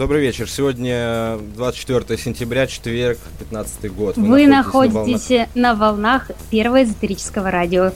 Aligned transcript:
Добрый 0.00 0.22
вечер. 0.22 0.48
Сегодня 0.48 1.36
24 1.56 2.18
сентября, 2.18 2.66
четверг, 2.66 3.18
15 3.38 3.92
год. 3.92 4.16
Вы, 4.16 4.28
Вы 4.28 4.46
находитесь, 4.46 5.28
на, 5.28 5.36
волнах... 5.36 5.50
на 5.54 5.74
волнах 5.74 6.30
первого 6.50 6.84
эзотерического 6.84 7.50
радио. 7.50 7.92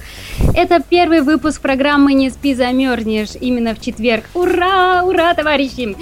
Это 0.55 0.83
первый 0.87 1.23
выпуск 1.23 1.63
программы 1.63 2.13
«Не 2.13 2.29
спи, 2.29 2.55
замерзнешь» 2.55 3.30
именно 3.41 3.75
в 3.75 3.80
четверг. 3.80 4.27
Ура, 4.35 5.03
ура, 5.03 5.33
товарищи! 5.33 5.97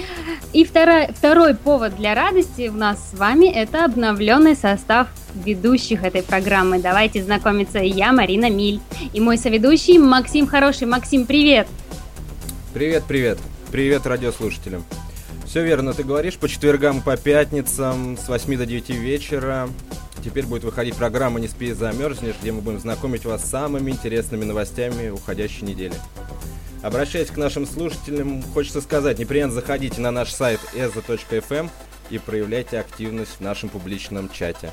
И 0.51 0.65
второй, 0.65 1.07
второй 1.13 1.55
повод 1.55 1.95
для 1.95 2.15
радости 2.15 2.67
у 2.67 2.73
нас 2.73 3.11
с 3.11 3.17
вами– 3.17 3.45
это 3.55 3.85
обновленный 3.85 4.57
состав 4.57 5.07
ведущих 5.33 6.03
этой 6.03 6.21
программы. 6.21 6.79
Давайте 6.79 7.23
знакомиться. 7.23 7.79
Я 7.79 8.11
Марина 8.11 8.49
Миль 8.49 8.81
и 9.13 9.21
мой 9.21 9.37
соведущий 9.37 9.97
Максим 9.99 10.47
Хороший. 10.47 10.85
Максим, 10.85 11.25
привет! 11.25 11.65
Привет, 12.73 13.05
привет. 13.07 13.39
Привет 13.71 14.05
радиослушателям. 14.05 14.83
Все 15.53 15.63
верно, 15.63 15.93
ты 15.93 16.03
говоришь, 16.03 16.37
по 16.37 16.49
четвергам 16.49 17.03
по 17.03 17.15
пятницам 17.15 18.17
с 18.17 18.27
8 18.27 18.57
до 18.57 18.65
9 18.65 18.89
вечера. 18.89 19.69
Теперь 20.25 20.47
будет 20.47 20.63
выходить 20.63 20.95
программа 20.95 21.39
«Не 21.39 21.47
спи, 21.47 21.73
замерзнешь», 21.73 22.37
где 22.41 22.51
мы 22.51 22.61
будем 22.61 22.79
знакомить 22.79 23.23
вас 23.23 23.43
с 23.45 23.51
самыми 23.51 23.91
интересными 23.91 24.45
новостями 24.45 25.09
уходящей 25.09 25.67
недели. 25.67 25.93
Обращаясь 26.81 27.27
к 27.27 27.37
нашим 27.37 27.67
слушателям, 27.67 28.41
хочется 28.41 28.81
сказать, 28.81 29.19
непременно 29.19 29.53
заходите 29.53 30.01
на 30.01 30.09
наш 30.09 30.31
сайт 30.31 30.59
eza.fm 30.73 31.69
и 32.09 32.17
проявляйте 32.17 32.79
активность 32.79 33.33
в 33.37 33.41
нашем 33.41 33.69
публичном 33.69 34.29
чате. 34.29 34.71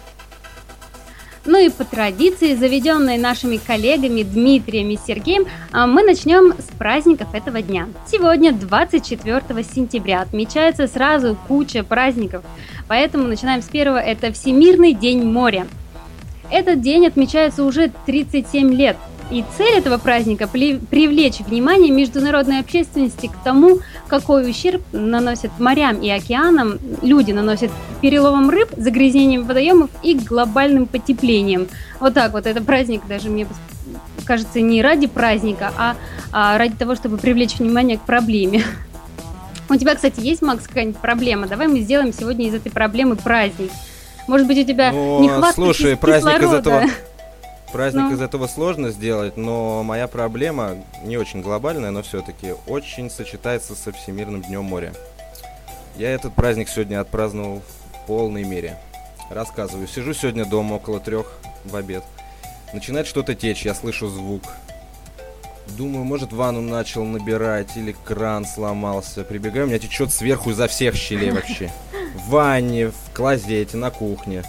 Ну 1.47 1.59
и 1.59 1.71
по 1.71 1.85
традиции, 1.85 2.55
заведенной 2.55 3.17
нашими 3.17 3.57
коллегами 3.57 4.23
Дмитрием 4.23 4.91
и 4.91 4.99
Сергеем, 4.99 5.47
а, 5.73 5.87
мы 5.87 6.03
начнем 6.03 6.53
с 6.59 6.77
праздников 6.77 7.35
этого 7.35 7.63
дня. 7.63 7.89
Сегодня, 8.07 8.53
24 8.53 9.65
сентября, 9.65 10.21
отмечается 10.21 10.87
сразу 10.87 11.37
куча 11.49 11.83
праздников, 11.83 12.45
поэтому 12.89 13.25
начинаем 13.25 13.63
с 13.63 13.67
первого, 13.67 13.99
это 13.99 14.33
Всемирный 14.33 14.93
день 14.93 15.25
моря. 15.25 15.67
Этот 16.51 16.83
день 16.83 17.07
отмечается 17.07 17.65
уже 17.65 17.91
37 18.07 18.75
лет– 18.75 18.97
и 19.31 19.45
цель 19.57 19.79
этого 19.79 19.99
праздника– 19.99 20.49
привлечь 20.49 21.41
внимание 21.41 21.93
международной 21.93 22.61
общественности 22.61 23.29
к 23.29 23.45
тому, 23.45 23.79
какой 24.09 24.51
ущерб 24.51 24.83
наносят 24.93 25.53
морям 25.59 26.01
и 26.01 26.11
океанам, 26.11 26.79
люди 27.03 27.33
наносят 27.33 27.71
переловом 28.01 28.51
рыб, 28.51 28.69
загрязнением 28.77 29.45
водоемов 29.45 29.91
и 30.03 30.15
глобальным 30.15 30.87
потеплением. 30.87 31.69
Вот 32.01 32.15
так 32.15 32.33
вот, 32.33 32.47
это 32.47 32.61
праздник 32.63 33.03
даже 33.09 33.31
мне 33.31 33.47
кажется 34.25 34.61
не 34.61 34.83
ради 34.83 35.07
праздника, 35.07 35.73
а, 35.77 35.97
а 36.33 36.59
ради 36.59 36.77
того, 36.77 36.95
чтобы 36.95 37.17
привлечь 37.17 37.59
внимание 37.59 37.99
к 37.99 38.03
проблеме. 38.03 38.65
У 39.69 39.77
тебя, 39.77 39.95
кстати, 39.95 40.21
есть, 40.21 40.43
Макс, 40.43 40.67
какая-нибудь 40.67 41.01
проблема? 41.01 41.47
Давай 41.47 41.69
мы 41.69 41.81
сделаем 41.81 42.13
сегодня 42.13 42.49
из 42.49 42.55
этой 42.55 42.73
проблемы 42.73 43.15
праздник. 43.15 43.71
Может 44.27 44.49
быть, 44.49 44.59
у 44.59 44.65
тебя 44.65 44.91
ну, 44.91 45.23
нехватка 45.23 45.55
слушай, 45.55 45.97
кислорода? 45.97 46.01
праздник 46.01 46.43
из 46.43 46.53
этого 46.53 46.85
Праздник 47.73 48.03
ну. 48.03 48.15
из 48.15 48.21
этого 48.21 48.49
сложно 48.49 48.91
сделать, 48.91 49.37
но 49.37 49.83
моя 49.85 50.09
проблема 50.09 50.77
не 51.05 51.17
очень 51.17 51.41
глобальная, 51.41 51.93
но 51.93 52.03
все-таки 52.03 52.55
очень 52.67 53.11
сочетается 53.11 53.77
со 53.77 53.93
Всемирным 53.93 54.43
днем 54.43 54.65
моря. 54.65 54.93
Я 55.97 56.11
этот 56.11 56.35
праздник 56.35 56.69
сегодня 56.69 57.01
отпраздновал 57.01 57.61
в 57.61 58.07
полной 58.07 58.43
мере. 58.43 58.77
Рассказываю. 59.31 59.87
Сижу 59.87 60.15
сегодня 60.15 60.45
дома 60.45 60.75
около 60.75 60.99
трех 60.99 61.39
в 61.65 61.77
обед. 61.77 62.03
Начинает 62.73 63.07
что-то 63.07 63.35
течь, 63.37 63.65
я 63.65 63.75
слышу 63.75 64.09
звук. 64.09 64.43
Думаю, 65.77 66.05
может 66.05 66.33
ванну 66.33 66.61
начал 66.61 67.05
набирать 67.05 67.77
или 67.77 67.95
кран 68.05 68.45
сломался. 68.45 69.23
Прибегаю, 69.23 69.67
у 69.67 69.69
меня 69.69 69.79
течет 69.79 70.13
сверху 70.13 70.51
изо 70.51 70.67
всех 70.67 70.97
щелей 70.97 71.31
вообще. 71.31 71.71
В 72.17 72.31
ванне, 72.31 72.89
в 72.89 73.15
клозете, 73.15 73.77
на 73.77 73.91
кухне. 73.91 74.43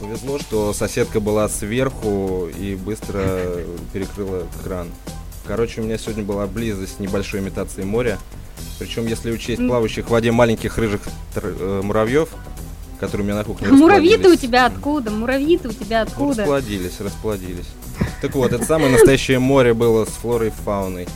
Повезло, 0.00 0.38
что 0.38 0.72
соседка 0.72 1.20
была 1.20 1.48
сверху 1.48 2.48
и 2.48 2.74
быстро 2.74 3.22
перекрыла 3.92 4.46
кран. 4.62 4.88
Короче, 5.46 5.80
у 5.80 5.84
меня 5.84 5.98
сегодня 5.98 6.24
была 6.24 6.46
близость 6.46 7.00
небольшой 7.00 7.40
имитации 7.40 7.82
моря. 7.82 8.18
Причем, 8.78 9.06
если 9.06 9.30
учесть 9.30 9.64
плавающих 9.64 10.06
в 10.06 10.10
воде 10.10 10.32
маленьких 10.32 10.78
рыжих 10.78 11.02
э, 11.36 11.80
муравьев, 11.82 12.28
которые 12.98 13.22
у 13.22 13.26
меня 13.26 13.36
на 13.36 13.44
кухне 13.44 13.68
Муравьи-то 13.68 14.30
у 14.30 14.36
тебя 14.36 14.66
откуда? 14.66 15.10
Муравьи-то 15.10 15.68
у 15.68 15.72
тебя 15.72 16.02
откуда? 16.02 16.42
Расплодились, 16.42 17.00
расплодились. 17.00 17.66
Так 18.20 18.34
вот, 18.34 18.52
это 18.52 18.64
самое 18.64 18.90
настоящее 18.90 19.38
море 19.38 19.74
было 19.74 20.04
с 20.04 20.08
флорой 20.08 20.48
и 20.48 20.50
фауной. 20.50 21.06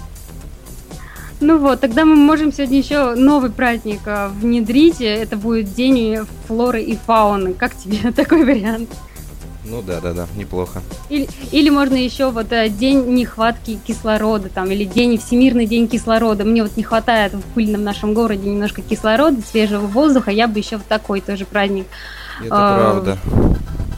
Ну 1.41 1.59
вот, 1.59 1.81
тогда 1.81 2.05
мы 2.05 2.17
можем 2.17 2.53
сегодня 2.53 2.79
еще 2.79 3.15
новый 3.15 3.51
праздник 3.51 4.01
э, 4.07 4.29
внедрить. 4.29 5.01
Это 5.01 5.37
будет 5.37 5.73
день 5.73 6.19
флоры 6.47 6.83
и 6.83 6.97
фауны. 6.97 7.55
Как 7.55 7.77
тебе 7.77 8.11
такой 8.17 8.45
вариант? 8.45 8.91
Ну 9.65 9.83
да, 9.83 10.01
да, 10.01 10.15
да, 10.15 10.27
неплохо. 10.35 10.83
Или, 11.11 11.29
или 11.53 11.69
можно 11.69 11.95
еще 11.95 12.31
вот 12.31 12.53
э, 12.53 12.69
день 12.69 13.15
нехватки 13.15 13.79
кислорода, 13.87 14.49
там, 14.49 14.71
или 14.73 14.85
день 14.85 15.19
Всемирный 15.19 15.67
день 15.67 15.87
кислорода. 15.87 16.45
Мне 16.45 16.63
вот 16.63 16.77
не 16.77 16.83
хватает 16.83 17.35
в 17.35 17.43
пыльном 17.55 17.85
нашем 17.85 18.15
городе 18.15 18.49
немножко 18.49 18.83
кислорода, 18.83 19.41
свежего 19.43 19.87
воздуха. 19.87 20.33
Я 20.33 20.49
бы 20.49 20.59
еще 20.59 20.79
в 20.79 20.83
такой 20.83 21.21
тоже 21.21 21.45
праздник. 21.45 21.87
Это 22.41 22.47
э, 22.47 22.49
правда. 22.49 23.19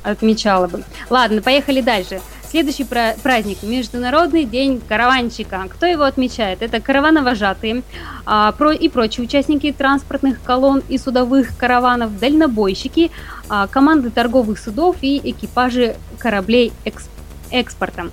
Отмечала 0.03 0.67
бы. 0.67 0.83
Ладно, 1.09 1.41
поехали 1.41 1.81
дальше. 1.81 2.21
Следующий 2.51 2.83
праздник– 2.83 3.59
Международный 3.63 4.45
день 4.45 4.81
караванщика. 4.81 5.69
Кто 5.71 5.87
его 5.87 6.03
отмечает? 6.03 6.63
Это 6.63 6.81
каравановожатые 6.81 7.85
а, 8.27 8.51
про, 8.51 8.73
и 8.73 8.89
прочие 8.89 9.25
участники 9.25 9.71
транспортных 9.71 10.43
колонн 10.43 10.83
и 10.89 10.99
судовых 10.99 11.57
караванов, 11.57 12.19
дальнобойщики, 12.19 13.13
а, 13.49 13.69
команды 13.69 14.11
торговых 14.11 14.59
судов 14.59 14.97
и 15.01 15.21
экипажи 15.23 15.95
кораблей 16.19 16.73
экс, 16.85 17.09
экспорта. 17.53 18.11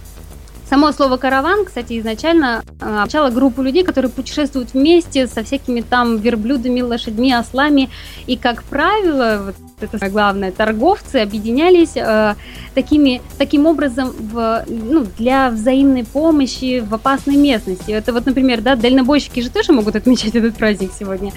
Само 0.70 0.92
слово 0.92 1.16
караван, 1.16 1.64
кстати, 1.64 1.98
изначально 1.98 2.62
а, 2.82 3.04
означало 3.04 3.30
группу 3.30 3.62
людей, 3.62 3.84
которые 3.84 4.12
путешествуют 4.12 4.74
вместе 4.74 5.26
со 5.28 5.42
всякими 5.42 5.80
там 5.80 6.18
верблюдами, 6.18 6.82
лошадьми, 6.82 7.34
ослами. 7.34 7.90
И, 8.26 8.36
как 8.36 8.64
правило, 8.64 9.44
вот 9.46 9.56
это 9.80 9.98
самое 9.98 10.12
главное, 10.12 10.52
торговцы 10.52 11.18
объединялись 11.18 11.96
э, 11.96 12.36
такими, 12.74 13.22
таким 13.38 13.66
образом 13.66 14.12
в, 14.20 14.66
ну, 14.68 15.06
для 15.18 15.52
взаимной 15.52 16.04
помощи 16.04 16.80
в 16.80 16.94
опасной 16.94 17.38
местности. 17.38 17.92
Это 17.92 18.12
вот, 18.12 18.26
например, 18.26 18.62
да, 18.62 18.76
дальнобойщики 18.76 19.40
же 19.40 19.50
тоже 19.50 19.72
могут 19.72 19.96
отмечать 19.96 20.36
этот 20.36 20.56
праздник 20.56 20.92
сегодня. 21.00 21.32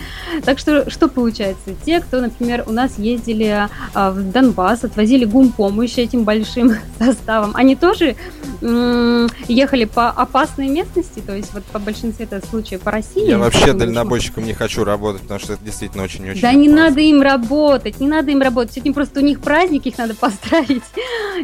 Так 0.45 0.59
что, 0.59 0.91
что 0.91 1.07
получается? 1.09 1.75
Те, 1.85 2.01
кто, 2.01 2.21
например, 2.21 2.65
у 2.67 2.73
нас 2.73 2.99
ездили 2.99 3.69
э, 3.95 4.11
в 4.11 4.33
Донбасс, 4.33 4.83
отвозили 4.83 5.25
гум-помощь 5.25 5.99
этим 5.99 6.25
большим 6.25 6.73
составом, 6.99 7.53
они 7.55 7.77
тоже 7.77 8.17
м- 8.63 9.20
ехали 9.49 9.85
по 9.85 10.09
опасной 10.11 10.69
местности, 10.69 11.21
то 11.21 11.35
есть 11.35 11.53
вот 11.53 11.65
по 11.65 11.79
большинству 11.79 12.25
это 12.25 12.45
случаев 12.47 12.81
по 12.81 12.91
России. 12.91 13.29
Я 13.29 13.39
вообще 13.39 13.73
дальнобойщиком 13.73 14.45
не 14.45 14.55
хочу 14.55 14.85
работать, 14.85 15.23
потому 15.23 15.41
что 15.41 15.55
это 15.55 15.65
действительно 15.65 16.05
очень-очень 16.05 16.41
Да 16.41 16.49
опасно. 16.49 16.61
не 16.61 16.69
надо 16.69 17.01
им 17.01 17.23
работать, 17.23 18.01
не 18.01 18.09
надо 18.09 18.31
им 18.31 18.41
работать. 18.43 18.75
Сегодня 18.75 18.93
просто 18.95 19.21
у 19.21 19.23
них 19.23 19.41
праздник, 19.41 19.87
их 19.87 19.99
надо 19.99 20.15
поздравить 20.21 20.83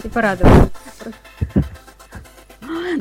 и 0.03 0.09
порадовать. 0.09 0.71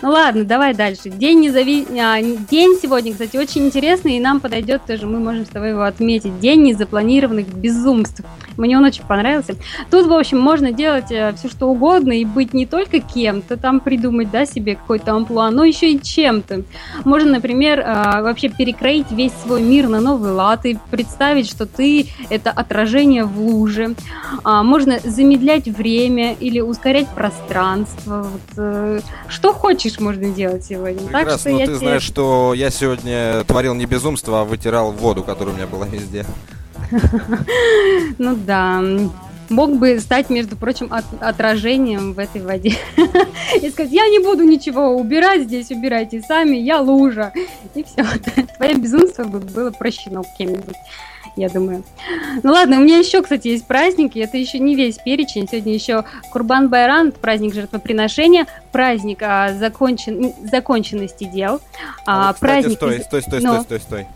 Ну 0.02 0.10
ладно, 0.10 0.44
давай 0.44 0.74
дальше. 0.74 1.10
День, 1.10 1.42
незави... 1.42 1.86
а, 2.00 2.22
День 2.22 2.78
сегодня, 2.82 3.12
кстати, 3.12 3.38
очень 3.38 3.66
интересный, 3.66 4.18
и 4.18 4.20
нам 4.20 4.40
подойдет 4.40 4.86
тоже, 4.86 5.06
мы 5.06 5.20
можем 5.20 5.46
с 5.46 5.50
тобой 5.50 5.70
его 5.70 5.84
отметить. 5.84 6.40
День 6.40 6.64
незапланированных 6.64 7.48
безумств. 7.48 8.22
Мне 8.58 8.78
он 8.78 8.86
очень 8.86 9.04
понравился. 9.04 9.56
Тут, 9.92 10.08
в 10.08 10.14
общем, 10.14 10.40
можно 10.40 10.72
делать 10.72 11.12
э, 11.12 11.34
все, 11.38 11.50
что 11.50 11.68
угодно, 11.68 12.14
и 12.14 12.26
быть 12.26 12.54
не 12.54 12.66
только 12.66 13.00
кем-то, 13.00 13.58
там 13.58 13.80
придумать, 13.80 14.32
да, 14.32 14.46
себе 14.46 14.76
какой-то 14.76 15.12
амплуа, 15.12 15.52
но 15.52 15.64
еще 15.64 15.92
и 15.92 16.02
чем-то. 16.02 16.64
Можно, 17.04 17.34
например, 17.34 17.80
э, 17.80 18.22
вообще 18.22 18.50
перекроить 18.50 19.12
весь 19.12 19.34
свой 19.44 19.62
мир 19.62 19.88
на 19.88 20.00
новый 20.00 20.32
лад 20.32 20.66
и 20.66 20.78
представить, 20.90 21.50
что 21.50 21.66
ты— 21.66 22.08
это 22.30 22.50
отражение 22.50 23.26
в 23.26 23.40
луже. 23.40 23.96
А, 24.44 24.64
можно 24.64 25.00
замедлять 25.04 25.68
время 25.68 26.34
или 26.34 26.62
ускорять 26.62 27.10
пространство. 27.10 28.28
Э, 28.58 29.00
что 29.28 29.54
хочешь 29.54 29.75
можно 30.00 30.30
делать 30.30 30.66
сегодня. 30.66 31.08
Прекрасно, 31.08 31.30
так 31.30 31.40
что 31.40 31.50
ну, 31.50 31.58
ты 31.60 31.66
тебе... 31.66 31.76
знаешь, 31.76 32.04
что 32.04 32.54
я 32.54 32.70
сегодня 32.70 33.44
творил 33.44 33.74
не 33.74 33.86
безумство, 33.86 34.42
а 34.42 34.44
вытирал 34.44 34.92
воду, 34.92 35.24
которая 35.24 35.54
у 35.54 35.58
меня 35.58 35.68
была 35.68 35.88
везде. 35.88 36.26
Ну 38.18 38.36
да. 38.36 38.84
Мог 39.50 39.78
бы 39.78 40.00
стать, 40.00 40.30
между 40.30 40.56
прочим, 40.56 40.92
от, 40.92 41.06
отражением 41.22 42.14
в 42.14 42.20
этой 42.20 42.42
воде. 42.42 42.74
И 43.62 43.70
сказать, 43.70 43.92
я 43.92 44.08
не 44.08 44.20
буду 44.20 44.44
ничего 44.44 44.96
убирать 44.96 45.44
здесь, 45.44 45.70
убирайте 45.70 46.22
сами, 46.22 46.58
я 46.58 46.82
лужа. 46.82 47.32
И 47.76 47.84
все. 47.84 48.06
Твое 48.58 48.76
безумство 48.76 49.24
было 49.24 49.72
прощено 49.72 50.24
кем-нибудь 50.38 50.76
я 51.36 51.50
думаю. 51.50 51.84
Ну 52.44 52.52
ладно, 52.52 52.78
у 52.78 52.82
меня 52.82 52.98
еще, 52.98 53.22
кстати, 53.22 53.50
есть 53.50 53.66
праздники, 53.66 54.20
это 54.20 54.38
еще 54.38 54.60
не 54.60 54.76
весь 54.76 54.98
перечень, 54.98 55.48
сегодня 55.50 55.74
еще 55.74 56.04
Курбан 56.32 56.70
Байран, 56.70 57.12
праздник 57.12 57.54
жертвоприношения, 57.54 58.48
праздник 58.72 59.22
а, 59.22 59.54
закончен, 59.54 60.34
законченности 60.50 61.26
дел. 61.26 61.62
А, 62.06 62.30
а 62.30 62.32
вот, 62.32 62.40
праздник... 62.40 62.78
стой, 62.78 63.02
стой, 63.02 63.22
стой, 63.22 63.42
Но... 63.42 63.62
стой, 63.62 63.64
стой, 63.64 63.80
стой. 63.80 64.08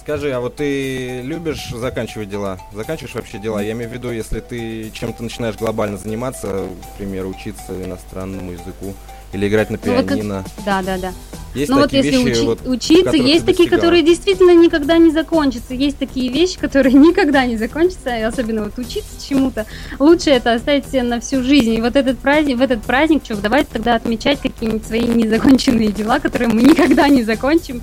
Скажи, 0.00 0.32
а 0.32 0.40
вот 0.40 0.56
ты 0.56 1.20
любишь 1.22 1.68
заканчивать 1.68 2.30
дела? 2.30 2.58
Заканчиваешь 2.72 3.14
вообще 3.14 3.38
дела? 3.38 3.60
Я 3.60 3.72
имею 3.72 3.90
в 3.90 3.92
виду, 3.92 4.10
если 4.10 4.40
ты 4.40 4.90
чем-то 4.90 5.22
начинаешь 5.22 5.56
глобально 5.56 5.98
заниматься, 5.98 6.66
например, 6.92 7.26
учиться 7.26 7.72
иностранному 7.84 8.52
языку 8.52 8.94
или 9.32 9.48
играть 9.48 9.70
на 9.70 9.78
пианино. 9.78 10.38
Ну, 10.38 10.44
как... 10.56 10.64
Да, 10.64 10.82
да, 10.82 10.98
да. 10.98 11.12
Есть 11.54 11.68
ну 11.68 11.78
вот 11.78 11.92
если 11.92 12.10
вещи, 12.10 12.38
учи- 12.38 12.44
вот, 12.44 12.60
учиться, 12.64 13.16
есть 13.16 13.44
такие, 13.44 13.68
которые 13.68 14.02
действительно 14.04 14.54
никогда 14.54 14.98
не 14.98 15.10
закончатся. 15.10 15.74
Есть 15.74 15.98
такие 15.98 16.30
вещи, 16.30 16.56
которые 16.58 16.92
никогда 16.94 17.44
не 17.44 17.56
закончатся, 17.56 18.16
и 18.16 18.22
особенно 18.22 18.64
вот 18.64 18.78
учиться 18.78 19.28
чему-то. 19.28 19.66
Лучше 19.98 20.30
это 20.30 20.52
оставить 20.52 20.86
себе 20.86 21.02
на 21.02 21.20
всю 21.20 21.42
жизнь. 21.42 21.74
И 21.74 21.80
вот 21.80 21.96
этот 21.96 22.18
праздник, 22.18 22.58
в 22.58 22.62
этот 22.62 22.82
праздник, 22.82 23.24
что, 23.24 23.36
давайте 23.36 23.68
тогда 23.72 23.96
отмечать 23.96 24.40
какие-нибудь 24.40 24.86
свои 24.86 25.02
незаконченные 25.02 25.90
дела, 25.90 26.20
которые 26.20 26.48
мы 26.48 26.62
никогда 26.62 27.08
не 27.08 27.24
закончим. 27.24 27.82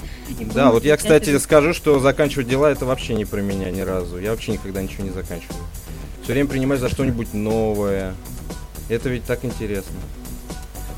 Да, 0.54 0.72
вот 0.72 0.86
я, 0.86 0.96
кстати, 0.96 1.32
это... 1.32 1.40
скажу, 1.40 1.74
что 1.74 2.00
заканчивать 2.00 2.48
дела 2.48 2.72
это 2.72 2.86
вообще 2.86 3.16
не 3.16 3.26
про 3.26 3.42
меня 3.42 3.70
ни 3.70 3.82
разу. 3.82 4.18
Я 4.18 4.32
вообще 4.32 4.54
никогда 4.54 4.82
ничего 4.82 5.04
не 5.04 5.12
заканчиваю. 5.12 5.60
Все 6.24 6.34
время 6.34 6.48
принимаюсь 6.48 6.80
за 6.80 6.90
что-нибудь 6.90 7.34
новое. 7.34 8.14
Это 8.88 9.10
ведь 9.10 9.26
так 9.26 9.44
интересно. 9.44 9.96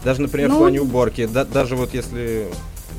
Даже, 0.04 0.22
например, 0.22 0.50
ну... 0.50 0.56
в 0.56 0.60
плане 0.60 0.81
уборки. 0.81 1.25
Да, 1.25 1.46
даже 1.46 1.75
вот 1.75 1.94
если 1.94 2.48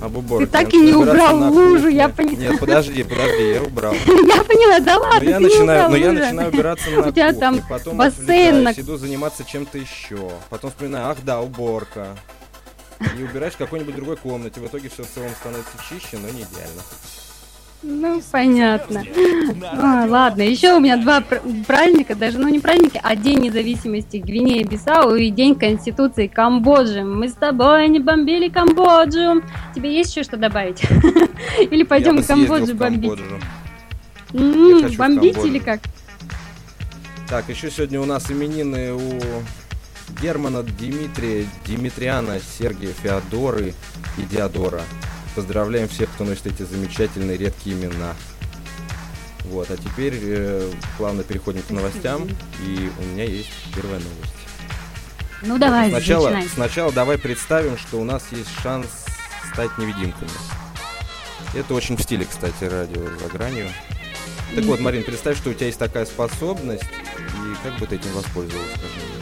об 0.00 0.16
уборке. 0.16 0.46
Ты 0.46 0.52
так 0.52 0.72
и 0.72 0.78
не 0.78 0.92
убрал 0.92 1.52
лужу, 1.52 1.88
я 1.88 2.08
поняла. 2.08 2.36
Нет, 2.36 2.60
подожди, 2.60 3.02
подожди, 3.02 3.50
я 3.50 3.62
убрал. 3.62 3.92
Я 4.04 4.44
поняла, 4.44 4.80
да 4.80 4.98
ладно, 4.98 5.20
но 5.22 5.30
я 5.30 5.40
начинаю, 5.40 5.90
Но 5.90 5.96
я 5.96 6.12
начинаю 6.12 6.48
убираться 6.48 6.90
на 6.96 7.12
тебя 7.12 7.32
там 7.32 7.60
потом 7.68 7.96
бассейн 7.96 8.68
иду 8.68 8.96
заниматься 8.96 9.44
чем-то 9.44 9.78
еще. 9.78 10.30
Потом 10.48 10.70
вспоминаю, 10.70 11.10
ах 11.10 11.18
да, 11.22 11.40
уборка. 11.40 12.16
И 13.18 13.22
убираешь 13.22 13.54
в 13.54 13.58
какой-нибудь 13.58 13.94
другой 13.94 14.16
комнате. 14.16 14.60
В 14.60 14.66
итоге 14.66 14.88
все 14.88 15.04
в 15.04 15.08
целом 15.08 15.30
становится 15.40 15.72
чище, 15.88 16.18
но 16.18 16.28
не 16.28 16.42
идеально. 16.42 16.82
Ну, 17.82 18.22
понятно. 18.30 19.04
А, 19.72 20.04
ладно, 20.06 20.42
еще 20.42 20.74
у 20.74 20.80
меня 20.80 20.98
два 20.98 21.22
праздника, 21.66 22.14
даже, 22.14 22.38
ну, 22.38 22.48
не 22.48 22.58
праздники, 22.58 23.00
а 23.02 23.16
День 23.16 23.40
независимости 23.40 24.18
Гвинеи 24.18 24.64
Бисау 24.64 25.14
и 25.14 25.30
День 25.30 25.54
Конституции 25.54 26.26
Камбоджи. 26.26 27.02
Мы 27.02 27.28
с 27.30 27.32
тобой 27.32 27.88
не 27.88 27.98
бомбили 27.98 28.50
Камбоджу. 28.50 29.42
Тебе 29.74 29.96
есть 29.96 30.10
еще 30.10 30.24
что 30.24 30.36
добавить? 30.36 30.82
Или 31.58 31.84
пойдем 31.84 32.22
Камбоджу 32.22 32.74
бомбить? 32.74 33.18
Бомбить 34.32 35.44
или 35.44 35.58
как? 35.58 35.80
Так, 37.28 37.48
еще 37.48 37.70
сегодня 37.70 38.00
у 38.00 38.04
нас 38.04 38.30
именины 38.30 38.92
у 38.92 39.20
Германа, 40.20 40.62
Дмитрия, 40.62 41.46
Димитриана, 41.66 42.38
Сергия, 42.58 42.92
Феодоры 43.02 43.74
и 44.18 44.22
Диодора. 44.22 44.82
Поздравляем 45.34 45.88
всех, 45.88 46.10
кто 46.10 46.24
носит 46.24 46.46
эти 46.46 46.62
замечательные 46.62 47.36
редкие 47.36 47.76
имена. 47.76 48.14
Вот, 49.44 49.70
а 49.70 49.76
теперь 49.76 50.18
э, 50.20 50.70
плавно 50.98 51.22
переходим 51.22 51.62
к 51.62 51.70
новостям, 51.70 52.28
и 52.64 52.90
у 52.98 53.02
меня 53.02 53.24
есть 53.24 53.50
первая 53.74 54.00
новость. 54.00 54.34
Ну 55.42 55.58
давай, 55.58 55.88
сначала, 55.90 56.28
начинай. 56.28 56.48
сначала 56.48 56.92
давай 56.92 57.18
представим, 57.18 57.78
что 57.78 57.98
у 58.00 58.04
нас 58.04 58.22
есть 58.30 58.50
шанс 58.62 58.86
стать 59.52 59.76
невидимками. 59.78 60.30
Это 61.54 61.74
очень 61.74 61.96
в 61.96 62.02
стиле, 62.02 62.26
кстати, 62.26 62.64
радио 62.64 63.02
за 63.18 63.28
гранью. 63.32 63.68
Так 64.54 64.64
вот, 64.64 64.80
Марин, 64.80 65.04
представь, 65.04 65.36
что 65.38 65.50
у 65.50 65.54
тебя 65.54 65.66
есть 65.66 65.78
такая 65.78 66.04
способность, 66.06 66.84
и 66.84 67.64
как 67.64 67.78
бы 67.78 67.86
ты 67.86 67.96
этим 67.96 68.12
воспользовалась, 68.12 68.70
скажи. 68.70 69.19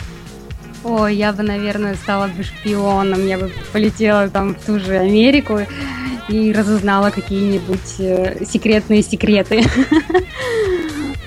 Ой, 0.84 1.16
я 1.16 1.32
бы, 1.32 1.42
наверное, 1.42 1.94
стала 1.94 2.28
бы 2.28 2.42
шпионом, 2.42 3.26
я 3.26 3.38
бы 3.38 3.50
полетела 3.72 4.28
там 4.28 4.54
в 4.54 4.64
ту 4.64 4.78
же 4.78 4.96
Америку 4.96 5.60
и 6.28 6.52
разузнала 6.52 7.10
какие-нибудь 7.10 7.96
э, 7.98 8.44
секретные 8.44 9.02
секреты. 9.02 9.64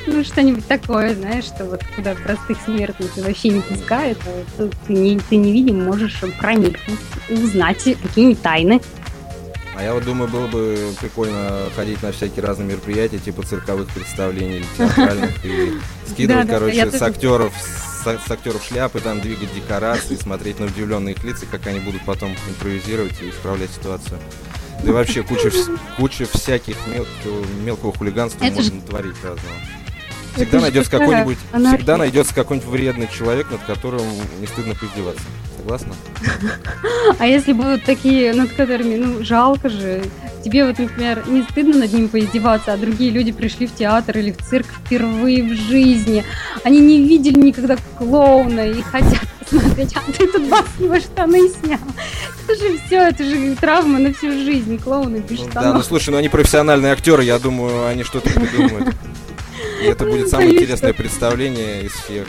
Ну, 0.08 0.24
что-нибудь 0.24 0.68
такое, 0.68 1.14
знаешь, 1.16 1.46
что 1.46 1.64
вот 1.64 1.84
куда 1.96 2.16
простых 2.16 2.58
смертных 2.66 3.16
вообще 3.18 3.50
не 3.50 3.62
пускают, 3.62 4.18
а 4.58 4.68
ты, 4.88 4.94
не, 4.94 5.20
ты 5.20 5.36
не 5.36 5.54
видим, 5.54 5.86
можешь 5.86 6.20
проникнуть, 6.40 7.00
узнать 7.30 7.84
какие-нибудь 7.84 8.42
тайны. 8.42 8.82
А 9.76 9.84
я 9.84 9.94
вот 9.94 10.04
думаю, 10.04 10.30
было 10.30 10.48
бы 10.48 10.78
прикольно 11.00 11.62
ходить 11.76 12.04
на 12.04 12.12
всякие 12.12 12.44
разные 12.44 12.68
мероприятия, 12.68 13.20
типа 13.20 13.44
цирковых 13.44 13.88
представлений, 13.90 14.66
театральных, 14.78 15.46
и 15.46 15.74
скидывать, 16.10 16.48
короче, 16.50 16.92
с 16.92 17.02
актеров 17.02 17.54
с, 17.56 17.91
актеров 18.08 18.64
шляпы, 18.64 19.00
там 19.00 19.22
двигать 19.22 19.54
декорации, 19.54 20.16
смотреть 20.16 20.60
на 20.60 20.68
удивленные 20.68 21.16
их 21.16 21.24
лица, 21.24 21.46
как 21.50 21.68
они 21.68 21.80
будут 21.80 22.04
потом 22.06 22.36
импровизировать 22.50 23.22
и 23.22 23.30
исправлять 23.30 23.72
ситуацию. 23.72 24.20
Да 24.84 24.90
и 24.90 24.94
вообще 24.94 25.24
куча, 25.24 25.52
куча 25.98 26.26
всяких 26.26 26.76
мелкого, 26.88 27.46
мелкого 27.64 27.94
хулиганства 27.94 28.44
Это 28.44 28.56
можно 28.56 28.76
же... 28.76 28.82
творить 28.82 29.16
разного. 29.24 29.56
Всегда 30.36 30.58
Это 30.58 30.60
найдется 30.62 30.92
какой-нибудь, 30.92 31.38
Она... 31.52 31.76
всегда 31.76 31.98
найдется 31.98 32.34
какой-нибудь 32.34 32.70
вредный 32.70 33.08
человек, 33.08 33.52
над 33.52 33.62
которым 33.64 34.02
не 34.40 34.48
стыдно 34.48 34.76
поиздеваться. 34.76 35.24
Согласна? 35.58 35.94
А 37.20 37.28
если 37.28 37.54
будут 37.54 37.84
такие, 37.84 38.34
над 38.34 38.52
которыми, 38.54 38.96
ну, 38.96 39.24
жалко 39.24 39.70
же, 39.70 40.04
тебе 40.42 40.66
вот, 40.66 40.80
например, 40.80 41.24
не 41.28 41.44
стыдно 41.44 41.78
над 41.78 41.94
ним 41.94 42.10
поиздеваться, 42.10 42.74
а 42.74 42.78
другие 42.78 43.12
люди 43.12 43.32
пришли 43.32 43.68
в 43.68 43.76
театр 43.76 44.18
или 44.18 44.32
в 44.32 44.38
цирк 44.38 44.68
впервые 44.68 45.44
в 45.44 45.56
жизни, 45.56 46.24
они 46.64 46.80
не 46.80 47.08
видели 47.08 47.40
никогда 47.40 47.78
клоуна 47.98 48.68
и 48.68 48.82
хотят 48.82 49.22
посмотреть, 49.40 49.96
а 49.96 50.12
ты 50.12 50.28
тут 50.28 50.50
баснего 50.50 51.00
штаны 51.00 51.50
снял. 51.50 51.80
Это 52.48 52.56
же 52.56 52.78
все, 52.86 52.96
это 53.08 53.24
же 53.24 53.56
травма 53.56 54.00
на 54.00 54.14
всю 54.14 54.32
жизнь, 54.32 54.78
клоуны 54.78 55.18
без 55.18 55.40
ну, 55.40 55.50
штанов. 55.50 55.72
Да, 55.72 55.74
ну 55.74 55.84
слушай, 55.84 56.10
ну 56.10 56.18
они 56.18 56.30
профессиональные 56.30 56.94
актеры, 56.94 57.24
я 57.24 57.40
думаю, 57.40 57.88
они 57.88 58.04
что-то 58.04 58.30
придумают. 58.30 58.96
И 59.82 59.86
это 59.86 60.06
будет 60.06 60.30
самое 60.30 60.54
интересное 60.54 60.94
представление 60.94 61.84
из 61.84 61.92
всех. 61.92 62.28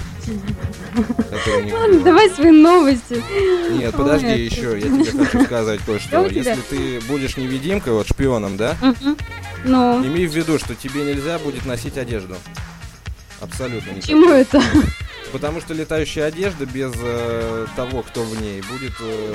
Ладно, 1.73 2.01
давай 2.01 2.31
свои 2.31 2.51
новости. 2.51 3.23
Нет, 3.73 3.95
подожди 3.95 4.45
еще, 4.45 4.79
я 4.79 4.83
тебе 4.83 5.25
хочу 5.25 5.45
сказать 5.45 5.81
кое-что. 5.85 6.27
Если 6.27 6.59
ты 6.71 7.01
будешь 7.09 7.37
невидимкой, 7.37 7.93
вот 7.93 8.09
шпионом, 8.09 8.57
да? 8.57 8.77
Ну. 9.65 10.05
Имей 10.05 10.27
в 10.27 10.35
виду, 10.35 10.59
что 10.59 10.75
тебе 10.75 11.05
нельзя 11.05 11.39
будет 11.39 11.67
носить 11.67 11.97
одежду. 11.97 12.37
Абсолютно. 13.41 13.95
Почему 13.95 14.31
это? 14.31 14.63
Потому 15.33 15.61
что 15.61 15.73
летающая 15.73 16.27
одежда 16.27 16.67
без 16.67 16.93
э, 16.97 17.67
того, 17.75 18.03
кто 18.03 18.23
в 18.23 18.41
ней, 18.41 18.61
будет 18.71 18.93
э, 19.01 19.35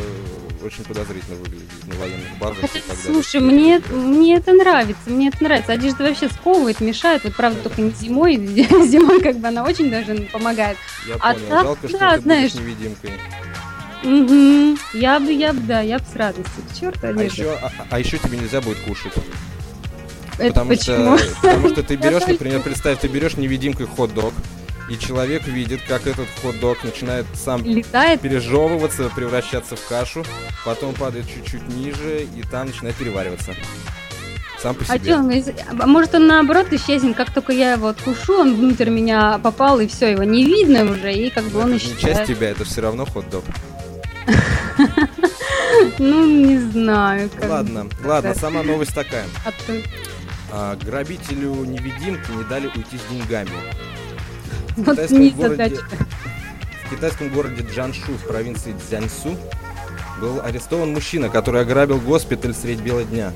очень 0.64 0.84
подозрительно 0.84 1.38
выглядеть 1.38 1.88
на 1.88 1.96
военных 1.96 2.38
базах. 2.40 2.62
Хотя, 2.62 2.82
слушай, 3.04 3.42
мне, 3.42 3.82
мне 3.90 4.36
это 4.36 4.54
нравится, 4.54 5.10
мне 5.10 5.30
это 5.30 5.44
нравится. 5.44 5.74
Одежда 5.74 6.04
вообще 6.04 6.30
сковывает, 6.30 6.80
мешает. 6.82 7.24
Вот 7.24 7.36
правда, 7.36 7.60
только 7.62 7.82
не 7.82 7.90
зимой. 7.92 8.36
Зимой 8.38 9.22
как 9.22 9.38
бы 9.38 9.48
она 9.48 9.64
очень 9.64 9.90
даже 9.90 10.16
помогает. 10.32 10.78
Я 11.08 11.16
а 11.20 11.34
понял. 11.34 11.48
Так, 11.50 11.64
Жалко, 11.64 11.88
что 11.88 11.98
да, 11.98 12.16
ты 12.16 12.22
знаешь, 12.22 12.52
будешь 12.54 12.64
невидимкой. 12.64 13.12
Угу. 14.04 14.78
Я 14.94 15.20
бы, 15.20 15.34
я 15.34 15.54
бы, 15.54 15.60
да, 15.62 15.82
я 15.82 15.98
бы 15.98 16.06
с 16.12 16.16
радостью. 16.16 16.64
К 16.72 16.80
черту 16.80 17.00
а 17.04 17.24
еще, 17.24 17.52
а, 17.62 17.72
а 17.90 18.00
еще 18.00 18.18
тебе 18.20 18.38
нельзя 18.38 18.62
будет 18.62 18.78
кушать. 18.80 19.14
Это 20.38 20.50
потому 20.50 20.70
почему? 20.70 21.18
что, 21.18 21.36
потому 21.42 21.70
что 21.70 21.84
ты 21.84 21.96
берешь, 21.98 22.28
например, 22.28 22.62
представь, 22.62 23.00
ты 23.00 23.08
берешь 23.08 23.38
невидимкой 23.38 23.88
хот-дог, 23.88 24.34
И 24.90 24.98
человек 24.98 25.46
видит, 25.48 25.82
как 25.88 26.08
этот 26.08 26.28
хот-дог 26.42 26.84
начинает 26.84 27.26
сам 27.36 27.64
Летает. 27.64 28.22
пережевываться, 28.22 29.10
превращаться 29.14 29.76
в 29.76 29.86
кашу, 29.88 30.24
потом 30.64 30.94
падает 30.94 31.26
чуть-чуть 31.28 31.68
ниже, 31.68 32.24
и 32.24 32.42
там 32.44 32.68
начинает 32.68 32.96
перевариваться. 32.96 33.54
Сам 34.62 34.76
по 34.76 34.86
себе. 34.86 35.14
а 35.14 35.86
может 35.86 36.16
он 36.16 36.28
наоборот 36.28 36.72
исчезнет, 36.72 37.16
как 37.16 37.32
только 37.32 37.52
я 37.52 37.74
его 37.74 37.90
откушу, 37.90 38.40
он 38.40 38.56
внутрь 38.56 38.90
меня 38.90 39.38
попал, 39.40 39.80
и 39.80 39.88
все, 39.88 40.12
его 40.14 40.24
не 40.24 40.46
видно 40.46 40.90
уже, 40.90 41.14
и 41.14 41.30
как 41.30 41.44
бы 41.46 41.60
Но 41.60 41.66
он 41.66 41.74
это 41.74 41.86
не 41.86 41.92
часть 41.92 42.00
исчезает. 42.04 42.28
тебя, 42.28 42.50
это 42.50 42.64
все 42.64 42.82
равно 42.82 43.06
хот-дог. 43.06 43.44
Ну, 46.00 46.26
не 46.26 46.58
знаю. 46.60 47.30
Ладно, 47.48 47.88
ладно, 48.04 48.34
сама 48.34 48.64
новость 48.64 48.96
такая. 48.96 49.26
А 49.46 49.52
А, 50.52 50.76
грабителю 50.76 51.66
невидимки 51.66 52.32
не 52.32 52.44
дали 52.46 52.68
уйти 52.68 52.98
с 52.98 53.12
деньгами. 53.12 53.52
Вот 54.78 54.92
китайском 54.92 55.30
городе-. 55.32 55.80
В 56.86 56.90
китайском 56.92 57.30
городе 57.30 57.68
Джаншу 57.74 58.14
в 58.14 58.28
провинции 58.28 58.76
Цзяньсу 58.78 59.36
был 60.22 60.40
арестован 60.42 60.94
мужчина, 60.94 61.30
который 61.30 61.62
ограбил 61.62 62.00
госпиталь 62.00 62.54
средь 62.54 62.80
бела 62.82 63.04
дня, 63.04 63.34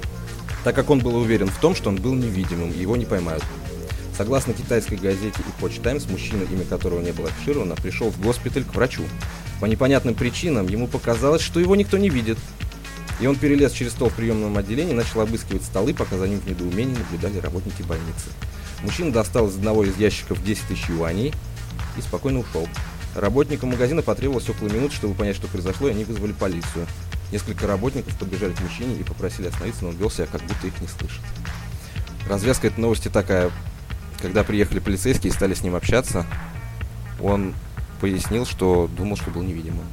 так 0.63 0.75
как 0.75 0.91
он 0.91 0.99
был 0.99 1.15
уверен 1.15 1.47
в 1.47 1.57
том, 1.59 1.75
что 1.75 1.89
он 1.89 1.95
был 1.95 2.13
невидимым, 2.13 2.71
и 2.71 2.77
его 2.79 2.95
не 2.95 3.05
поймают. 3.05 3.43
Согласно 4.15 4.53
китайской 4.53 4.95
газете 4.95 5.39
Epoch 5.59 5.81
Times, 5.81 6.09
мужчина, 6.11 6.43
имя 6.43 6.63
которого 6.63 7.01
не 7.01 7.11
было 7.11 7.29
афишировано, 7.29 7.75
пришел 7.75 8.11
в 8.11 8.21
госпиталь 8.21 8.63
к 8.63 8.75
врачу. 8.75 9.01
По 9.59 9.65
непонятным 9.65 10.13
причинам 10.13 10.67
ему 10.67 10.87
показалось, 10.87 11.41
что 11.41 11.59
его 11.59 11.75
никто 11.75 11.97
не 11.97 12.09
видит. 12.09 12.37
И 13.19 13.25
он 13.25 13.35
перелез 13.35 13.71
через 13.71 13.93
стол 13.93 14.09
в 14.09 14.15
приемном 14.15 14.57
отделении 14.57 14.93
и 14.93 14.95
начал 14.95 15.21
обыскивать 15.21 15.63
столы, 15.63 15.95
пока 15.95 16.17
за 16.17 16.27
ним 16.27 16.39
в 16.39 16.47
недоумении 16.47 16.95
наблюдали 16.97 17.39
работники 17.39 17.81
больницы. 17.81 18.29
Мужчина 18.83 19.11
достал 19.11 19.47
из 19.47 19.55
одного 19.55 19.83
из 19.83 19.97
ящиков 19.97 20.43
10 20.43 20.67
тысяч 20.67 20.89
юаней 20.89 21.33
и 21.97 22.01
спокойно 22.01 22.39
ушел. 22.39 22.67
Работникам 23.15 23.69
магазина 23.69 24.01
потребовалось 24.01 24.49
около 24.49 24.69
минуты, 24.69 24.95
чтобы 24.95 25.13
понять, 25.13 25.35
что 25.35 25.47
произошло, 25.47 25.87
и 25.87 25.91
они 25.91 26.03
вызвали 26.05 26.31
полицию. 26.31 26.87
Несколько 27.31 27.67
работников 27.67 28.17
подбежали 28.17 28.53
к 28.53 28.61
мужчине 28.61 28.95
и 28.95 29.03
попросили 29.03 29.47
остановиться, 29.47 29.83
но 29.83 29.89
он 29.89 29.97
вел 29.97 30.09
себя, 30.09 30.25
как 30.25 30.41
будто 30.41 30.67
их 30.67 30.81
не 30.81 30.87
слышит. 30.87 31.21
Развязка 32.27 32.67
этой 32.67 32.79
новости 32.79 33.09
такая. 33.09 33.51
Когда 34.21 34.43
приехали 34.43 34.79
полицейские 34.79 35.31
и 35.31 35.35
стали 35.35 35.55
с 35.55 35.61
ним 35.61 35.75
общаться, 35.75 36.27
он 37.19 37.55
пояснил, 37.99 38.45
что 38.45 38.87
думал, 38.95 39.17
что 39.17 39.31
был 39.31 39.41
невидимым. 39.41 39.85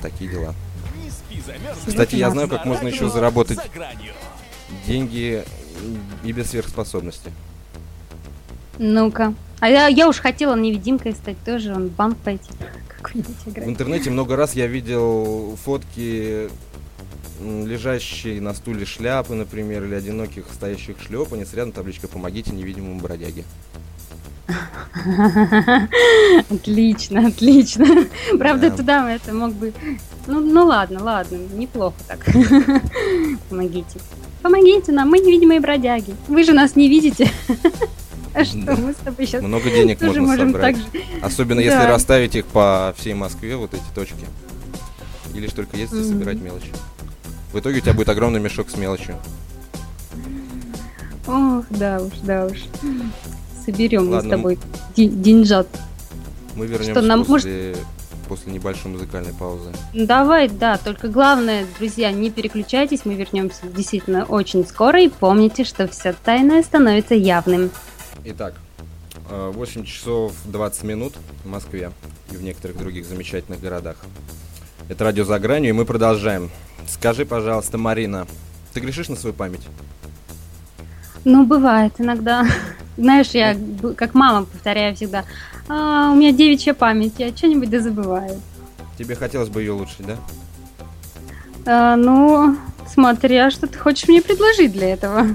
Такие 0.00 0.30
дела. 0.30 0.54
Кстати, 1.86 2.16
я 2.16 2.30
знаю, 2.30 2.48
На 2.48 2.56
как 2.56 2.66
можно 2.66 2.88
еще 2.88 3.08
заработать 3.08 3.58
деньги 4.86 5.44
и 6.24 6.32
без 6.32 6.50
сверхспособности. 6.50 7.32
Ну-ка. 8.78 9.34
А 9.60 9.68
я, 9.68 9.88
я 9.88 10.08
уж 10.08 10.18
хотела 10.18 10.54
невидимкой 10.56 11.12
стать 11.12 11.36
тоже, 11.44 11.74
он 11.74 11.88
банк 11.88 12.16
пойти. 12.18 12.50
В 13.12 13.68
интернете 13.68 14.10
много 14.10 14.36
раз 14.36 14.54
я 14.54 14.66
видел 14.66 15.56
фотки 15.64 16.48
лежащие 17.40 18.40
на 18.40 18.54
стуле 18.54 18.84
шляпы, 18.84 19.34
например, 19.34 19.84
или 19.84 19.94
одиноких 19.94 20.46
стоящих 20.52 20.96
шлепанец, 21.00 21.54
рядом 21.54 21.72
табличка 21.72 22.08
«Помогите 22.08 22.50
невидимому 22.52 23.00
бродяге». 23.00 23.44
Отлично, 26.50 27.26
отлично. 27.28 27.86
Правда, 28.38 28.70
Да. 28.70 28.76
туда 28.76 29.10
это 29.12 29.32
мог 29.34 29.52
бы... 29.52 29.72
Ну, 30.26 30.40
ну 30.40 30.66
ладно, 30.66 31.02
ладно, 31.02 31.38
неплохо 31.54 31.96
так. 32.06 32.24
Помогите. 33.48 34.00
Помогите 34.42 34.92
нам, 34.92 35.08
мы 35.10 35.18
невидимые 35.18 35.60
бродяги. 35.60 36.14
Вы 36.28 36.44
же 36.44 36.52
нас 36.52 36.76
не 36.76 36.88
видите. 36.88 37.30
А 38.34 38.44
что, 38.44 38.58
Да. 38.58 38.76
мы 38.76 38.92
с 38.92 38.96
тобой 38.96 39.26
сейчас 39.26 39.42
Много 39.42 39.68
денег 39.70 39.98
тоже 39.98 40.20
можно 40.20 40.44
можем 40.44 40.52
собрать. 40.52 40.76
так 40.76 41.02
же... 41.02 41.02
Особенно 41.22 41.60
если 41.60 41.78
Да. 41.78 41.88
расставить 41.88 42.36
их 42.36 42.44
по 42.46 42.94
всей 42.96 43.14
Москве, 43.14 43.56
вот 43.56 43.74
эти 43.74 43.82
точки. 43.94 44.24
И 45.34 45.40
лишь 45.40 45.52
только 45.52 45.76
ездить 45.76 46.00
Мгм. 46.00 46.08
собирать 46.08 46.40
мелочи. 46.40 46.68
В 47.52 47.58
итоге 47.58 47.78
у 47.78 47.80
тебя 47.80 47.94
будет 47.94 48.08
огромный 48.10 48.38
мешок 48.38 48.70
с 48.70 48.76
мелочью. 48.76 49.16
Ох, 51.26 51.64
да 51.70 52.00
уж, 52.00 52.12
да 52.22 52.46
уж. 52.46 52.58
Соберем 53.66 54.08
мы 54.10 54.20
с 54.22 54.28
тобой 54.28 54.58
де- 54.96 55.06
деньжат. 55.08 55.66
Мы 56.54 56.66
вернемся 56.66 57.02
нам 57.02 57.24
после, 57.24 57.76
после 58.28 58.52
небольшой 58.52 58.92
музыкальной 58.92 59.32
паузы. 59.32 59.70
Ну, 59.94 60.06
Давай, 60.06 60.48
да, 60.48 60.76
только 60.78 61.08
главное, 61.08 61.66
друзья, 61.78 62.12
не 62.12 62.30
переключайтесь, 62.30 63.04
мы 63.04 63.14
вернемся 63.14 63.66
действительно 63.66 64.24
очень 64.24 64.66
скоро, 64.66 65.00
и 65.02 65.08
помните, 65.08 65.64
что 65.64 65.88
все 65.88 66.12
тайное 66.12 66.62
становится 66.62 67.14
явным. 67.14 67.70
Итак, 68.24 68.54
э, 69.30 69.52
8 69.54 69.84
часов 69.84 70.32
20 70.44 70.82
минут 70.84 71.14
в 71.44 71.48
Москве 71.48 71.90
и 72.30 72.36
в 72.36 72.42
некоторых 72.42 72.76
других 72.78 73.06
замечательных 73.06 73.60
городах. 73.60 73.96
Это 74.88 75.04
радио 75.04 75.24
за 75.24 75.38
гранью, 75.38 75.70
и 75.70 75.72
мы 75.72 75.84
продолжаем. 75.84 76.50
Скажи, 76.86 77.24
пожалуйста, 77.26 77.76
Марина, 77.78 78.26
ты 78.72 78.80
грешишь 78.80 79.08
на 79.08 79.16
свою 79.16 79.34
память? 79.34 79.66
Ну, 81.24 81.44
бывает 81.44 81.92
иногда. 81.98 82.46
Знаешь, 82.96 83.28
я 83.28 83.54
б- 83.54 83.94
как 83.94 84.14
мама 84.14 84.46
повторяю 84.46 84.96
всегда, 84.96 85.24
«А, 85.68 86.10
у 86.12 86.16
меня 86.16 86.32
девичья 86.32 86.74
память, 86.74 87.14
я 87.18 87.34
что-нибудь 87.36 87.70
да 87.70 87.80
забываю. 87.80 88.40
Тебе 88.98 89.14
хотелось 89.14 89.48
бы 89.48 89.60
ее 89.60 89.74
улучшить, 89.74 90.06
да? 90.06 90.16
А, 91.66 91.96
ну, 91.96 92.56
смотря, 92.92 93.50
что 93.50 93.66
ты 93.66 93.78
хочешь 93.78 94.08
мне 94.08 94.22
предложить 94.22 94.72
для 94.72 94.92
этого. 94.92 95.26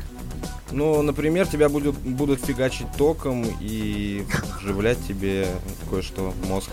Ну, 0.72 1.02
например, 1.04 1.48
тебя 1.48 1.70
будут, 1.70 1.96
будут 1.98 2.42
фигачить 2.42 2.88
током 2.98 3.46
и 3.62 4.26
вживлять 4.60 4.98
тебе 5.08 5.48
кое-что 5.90 6.32
в 6.32 6.50
мозг. 6.50 6.70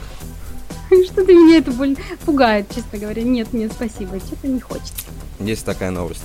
Что-то 0.88 1.32
меня 1.32 1.58
это 1.58 1.70
больно 1.70 1.96
пугает, 2.24 2.66
честно 2.74 2.98
говоря. 2.98 3.22
Нет, 3.22 3.52
нет, 3.52 3.72
спасибо, 3.72 4.18
что-то 4.18 4.48
не 4.48 4.60
хочется. 4.60 5.04
Есть 5.38 5.66
такая 5.66 5.90
новость. 5.90 6.24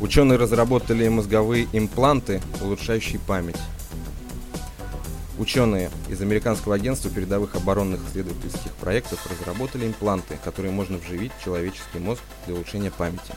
Ученые 0.00 0.38
разработали 0.38 1.08
мозговые 1.08 1.66
импланты, 1.72 2.42
улучшающие 2.60 3.18
память. 3.26 3.56
Ученые 5.36 5.90
из 6.08 6.22
американского 6.22 6.76
агентства 6.76 7.10
передовых 7.10 7.56
оборонных 7.56 8.00
исследовательских 8.08 8.72
проектов 8.74 9.26
разработали 9.28 9.86
импланты, 9.86 10.38
которые 10.44 10.70
можно 10.70 10.96
вживить 10.98 11.32
в 11.32 11.42
человеческий 11.42 11.98
мозг 11.98 12.22
для 12.46 12.54
улучшения 12.54 12.92
памяти. 12.92 13.32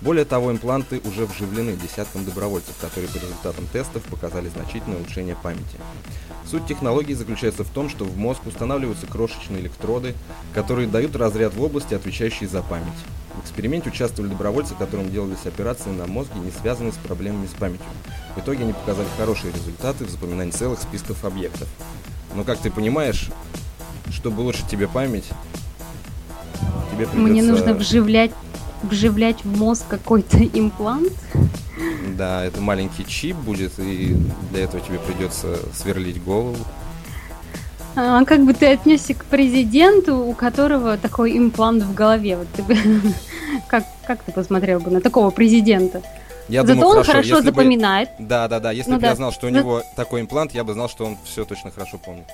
Более 0.00 0.24
того, 0.24 0.52
импланты 0.52 1.00
уже 1.04 1.26
вживлены 1.26 1.76
десяткам 1.76 2.24
добровольцев, 2.24 2.74
которые 2.80 3.08
по 3.08 3.16
результатам 3.16 3.66
тестов 3.72 4.02
показали 4.04 4.48
значительное 4.48 4.98
улучшение 4.98 5.36
памяти. 5.36 5.78
Суть 6.50 6.66
технологии 6.66 7.14
заключается 7.14 7.64
в 7.64 7.68
том, 7.68 7.88
что 7.88 8.04
в 8.04 8.16
мозг 8.16 8.46
устанавливаются 8.46 9.06
крошечные 9.06 9.62
электроды, 9.62 10.14
которые 10.52 10.88
дают 10.88 11.16
разряд 11.16 11.54
в 11.54 11.62
области, 11.62 11.94
отвечающей 11.94 12.46
за 12.46 12.62
память. 12.62 12.88
В 13.34 13.40
эксперименте 13.42 13.88
участвовали 13.88 14.30
добровольцы, 14.30 14.74
которым 14.74 15.10
делались 15.10 15.46
операции 15.46 15.90
на 15.90 16.06
мозге, 16.06 16.38
не 16.38 16.50
связанные 16.50 16.92
с 16.92 16.96
проблемами 16.96 17.46
с 17.46 17.58
памятью. 17.58 17.86
В 18.36 18.40
итоге 18.40 18.64
они 18.64 18.72
показали 18.72 19.08
хорошие 19.16 19.52
результаты 19.52 20.04
в 20.04 20.10
запоминании 20.10 20.52
целых 20.52 20.80
списков 20.80 21.24
объектов. 21.24 21.68
Но, 22.34 22.44
как 22.44 22.58
ты 22.58 22.70
понимаешь, 22.70 23.30
чтобы 24.10 24.42
улучшить 24.42 24.68
тебе 24.68 24.86
память, 24.86 25.24
тебе 26.92 27.06
придется... 27.06 27.16
Мне 27.16 27.42
нужно 27.42 27.74
вживлять, 27.74 28.32
вживлять 28.84 29.44
в 29.44 29.58
мозг 29.58 29.84
какой-то 29.88 30.38
имплант. 30.52 31.12
Да, 32.16 32.44
это 32.44 32.60
маленький 32.60 33.04
чип 33.06 33.36
будет, 33.36 33.78
и 33.78 34.16
для 34.52 34.64
этого 34.64 34.80
тебе 34.80 34.98
придется 34.98 35.58
сверлить 35.74 36.22
голову. 36.22 36.56
А 37.96 38.24
как 38.24 38.44
бы 38.44 38.52
ты 38.54 38.66
отнесся 38.66 39.14
к 39.14 39.24
президенту, 39.24 40.16
у 40.18 40.34
которого 40.34 40.96
такой 40.98 41.36
имплант 41.38 41.82
в 41.84 41.94
голове? 41.94 42.36
Вот 42.36 42.48
ты 42.54 42.62
бы, 42.62 42.76
как, 43.68 43.84
как 44.06 44.22
ты 44.22 44.32
посмотрел 44.32 44.80
бы 44.80 44.90
на 44.90 45.00
такого 45.00 45.30
президента? 45.30 46.02
Я 46.48 46.62
Зато 46.62 46.74
думаю, 46.80 46.98
он 46.98 47.04
хорошо 47.04 47.20
если 47.20 47.34
бы- 47.36 47.42
запоминает. 47.42 48.10
Да, 48.18 48.48
да, 48.48 48.60
да. 48.60 48.70
Если 48.72 48.90
Ну 48.90 48.96
бы 48.98 49.02
я 49.04 49.10
да. 49.10 49.16
знал, 49.16 49.32
что 49.32 49.46
у 49.46 49.50
Ну- 49.50 49.58
него 49.58 49.82
такой 49.96 50.20
имплант, 50.20 50.52
я 50.54 50.62
бы 50.64 50.72
знал, 50.74 50.88
что 50.88 51.06
он 51.06 51.16
все 51.24 51.44
точно 51.44 51.70
хорошо 51.70 51.98
помнит. 51.98 52.26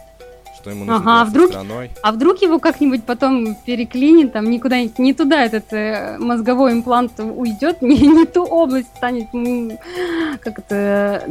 Что 0.61 0.71
ему 0.71 0.85
нужно 0.85 0.97
Ага, 0.97 1.25
со 1.25 1.31
вдруг- 1.31 1.49
страной. 1.50 1.90
А 2.02 2.12
вдруг 2.12 2.43
его 2.43 2.59
как-нибудь 2.59 3.05
потом 3.05 3.55
переклинит, 3.64 4.33
там 4.33 4.50
никуда 4.50 4.76
не 4.83 5.14
туда 5.14 5.43
этот 5.45 5.73
э, 5.73 6.17
мозговой 6.19 6.73
имплант 6.73 7.19
уйдет, 7.19 7.81
не, 7.83 7.97
не 7.99 8.26
ту 8.26 8.45
область 8.45 8.88
станет, 8.97 9.29
как 10.40 10.59
это, 10.59 11.25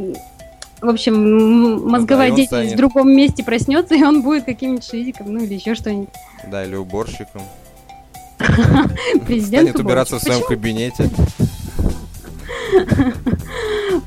в 0.81 0.89
общем, 0.89 1.87
мозговая 1.87 2.29
и 2.29 2.31
он 2.31 2.35
деятельность 2.37 2.69
станет- 2.71 2.73
в 2.73 2.77
другом 2.77 3.11
месте 3.11 3.43
проснется, 3.43 3.93
и 3.95 4.01
он 4.03 4.21
будет 4.23 4.45
каким-нибудь 4.45 4.83
шизиком, 4.85 5.31
ну 5.33 5.43
или 5.43 5.53
еще 5.53 5.75
что-нибудь. 5.75 6.09
Да, 6.49 6.65
или 6.65 6.75
уборщиком. 6.75 7.41
Президент 9.27 9.69
Станет 9.69 9.79
убираться 9.79 10.17
в 10.17 10.21
своем 10.23 10.41
кабинете. 10.47 11.09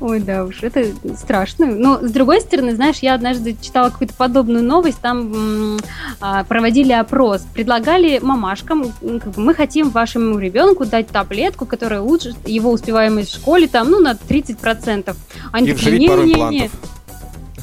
Ой, 0.03 0.19
да 0.19 0.43
уж, 0.43 0.61
это 0.63 0.85
страшно. 1.17 1.65
Но, 1.65 2.05
с 2.05 2.11
другой 2.11 2.41
стороны, 2.41 2.75
знаешь, 2.75 2.97
я 2.99 3.13
однажды 3.13 3.55
читала 3.61 3.89
какую-то 3.89 4.13
подобную 4.13 4.61
новость, 4.61 4.99
там 4.99 5.79
а, 6.19 6.43
проводили 6.43 6.91
опрос, 6.91 7.45
предлагали 7.53 8.19
мамашкам, 8.21 8.91
как 8.99 9.31
бы, 9.31 9.41
мы 9.41 9.53
хотим 9.53 9.91
вашему 9.91 10.39
ребенку 10.39 10.83
дать 10.83 11.07
таблетку, 11.07 11.65
которая 11.65 12.01
улучшит 12.01 12.35
его 12.45 12.71
успеваемость 12.71 13.31
в 13.31 13.35
школе, 13.35 13.69
там, 13.69 13.91
ну, 13.91 14.01
на 14.01 14.11
30%. 14.11 15.15
Они 15.53 15.69
И 15.69 15.71
такие, 15.71 15.73
вживить 15.73 16.07
пару 16.09 16.23
«Не-не-не». 16.23 16.69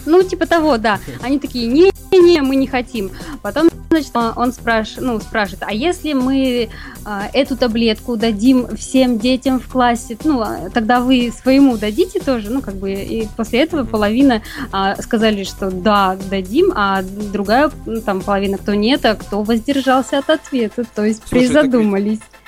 Ну, 0.07 0.23
типа 0.23 0.47
того, 0.47 0.79
да. 0.79 0.99
Они 1.23 1.39
такие, 1.39 1.67
не-не, 1.67 2.43
мы 2.43 2.57
не 2.57 2.67
хотим. 2.67 3.11
Потом, 3.43 3.69
значит, 3.91 4.11
он 4.15 4.53
спрашивает, 4.53 5.07
ну, 5.07 5.21
спрашивает, 5.21 5.63
а 5.67 5.73
если 5.73 6.13
мы 6.13 6.69
а, 7.05 7.29
эту 7.33 7.57
таблетку 7.57 8.17
дадим 8.17 8.77
всем 8.77 9.19
детям 9.19 9.61
в 9.61 9.69
классе, 9.69 10.17
ну, 10.25 10.41
а, 10.41 10.71
тогда 10.73 11.01
вы 11.01 11.33
своему 11.33 11.77
дадите 11.77 12.21
тоже, 12.21 12.51
ну, 12.51 12.63
как 12.63 12.77
бы, 12.77 12.93
и 12.93 13.29
после 13.37 13.63
этого 13.63 13.85
половина 13.85 14.43
а, 14.73 15.01
сказали, 15.01 15.45
что 15.45 15.71
да, 15.71 16.17
дадим, 16.31 16.73
а 16.75 17.03
другая, 17.03 17.71
ну, 17.87 18.01
там, 18.01 18.21
половина, 18.21 18.59
кто 18.59 18.75
нет, 18.75 19.05
а 19.05 19.15
кто 19.15 19.43
воздержался 19.43 20.19
от 20.19 20.31
ответа, 20.31 20.85
то 20.95 21.05
есть 21.05 21.23
Слушай, 21.27 21.47
призадумались. 21.47 22.19
Так 22.19 22.40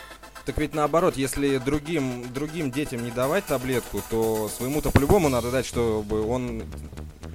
так 0.44 0.58
ведь 0.58 0.75
наоборот, 0.75 1.16
если 1.16 1.58
другим, 1.58 2.25
другим 2.32 2.70
детям 2.70 3.04
не 3.04 3.11
давать 3.11 3.44
таблетку, 3.46 4.00
то 4.11 4.49
своему-то 4.49 4.90
по-любому 4.90 5.28
надо 5.28 5.50
дать, 5.50 5.66
чтобы 5.66 6.26
он 6.26 6.62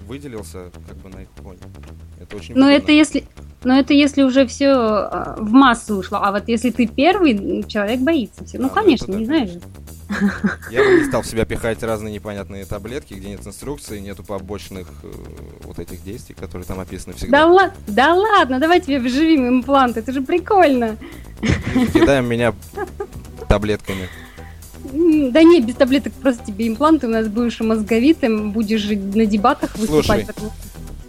выделился 0.07 0.71
как 0.87 0.97
бы 0.97 1.09
на 1.09 1.21
их 1.21 1.29
фоне. 1.37 1.59
Это 2.19 2.35
очень 2.35 2.55
Но 2.55 2.69
это 2.69 2.91
если, 2.91 3.25
но 3.63 3.77
это 3.77 3.93
если 3.93 4.23
уже 4.23 4.47
все 4.47 4.69
а, 4.69 5.35
в 5.37 5.51
массу 5.51 5.97
ушло. 5.97 6.19
А 6.21 6.31
вот 6.31 6.47
если 6.47 6.71
ты 6.71 6.87
первый, 6.87 7.63
человек 7.63 7.99
боится 7.99 8.43
все. 8.45 8.57
Ну, 8.57 8.67
а, 8.67 8.69
конечно, 8.69 9.11
не 9.11 9.25
знаешь 9.25 9.51
же. 9.51 9.61
Я 10.71 10.83
бы 10.83 10.99
не 10.99 11.05
стал 11.05 11.21
в 11.21 11.27
себя 11.27 11.45
пихать 11.45 11.83
разные 11.83 12.13
непонятные 12.13 12.65
таблетки, 12.65 13.13
где 13.13 13.29
нет 13.29 13.45
инструкции, 13.45 13.99
нету 13.99 14.23
побочных 14.23 14.87
э, 15.03 15.11
вот 15.63 15.79
этих 15.79 16.03
действий, 16.03 16.35
которые 16.39 16.65
там 16.65 16.79
описаны 16.79 17.13
всегда. 17.15 17.39
Да, 17.41 17.47
ла- 17.47 17.73
да 17.87 18.13
ладно, 18.13 18.59
давай 18.59 18.79
тебе 18.79 18.99
вживим 18.99 19.47
имплант, 19.49 19.97
это 19.97 20.11
же 20.13 20.21
прикольно. 20.21 20.97
Кидаем 21.93 22.25
меня 22.25 22.53
таблетками. 23.47 24.07
Да 24.93 25.43
не, 25.43 25.59
без 25.61 25.75
таблеток 25.75 26.13
просто 26.13 26.45
тебе 26.45 26.67
импланты, 26.67 27.07
у 27.07 27.09
нас 27.09 27.27
будешь 27.27 27.59
мозговитым, 27.59 28.51
будешь 28.51 28.85
на 28.85 29.25
дебатах 29.25 29.75
выступать. 29.75 30.27
Слушай, 30.37 30.51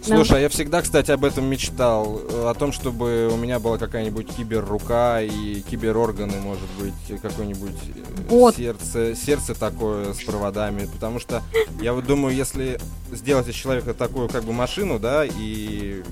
Слушай, 0.01 0.37
а 0.37 0.39
я 0.41 0.49
всегда, 0.49 0.81
кстати, 0.81 1.11
об 1.11 1.25
этом 1.25 1.45
мечтал. 1.45 2.21
О 2.29 2.53
том, 2.53 2.71
чтобы 2.71 3.29
у 3.31 3.37
меня 3.37 3.59
была 3.59 3.77
какая-нибудь 3.77 4.27
киберрука 4.35 5.21
и 5.21 5.61
киберорганы, 5.61 6.39
может 6.41 6.69
быть, 6.79 7.21
какое-нибудь 7.21 7.75
э, 7.95 8.21
вот. 8.29 8.55
сердце, 8.55 9.15
сердце 9.15 9.53
такое 9.53 10.13
с 10.13 10.23
проводами. 10.23 10.85
Потому 10.85 11.19
что 11.19 11.43
я 11.81 11.93
вот 11.93 12.05
думаю, 12.05 12.35
если 12.35 12.79
сделать 13.11 13.47
из 13.47 13.55
человека 13.55 13.93
такую 13.93 14.29
как 14.29 14.43
бы 14.43 14.53
машину, 14.53 14.99
да, 14.99 15.25
и 15.25 16.03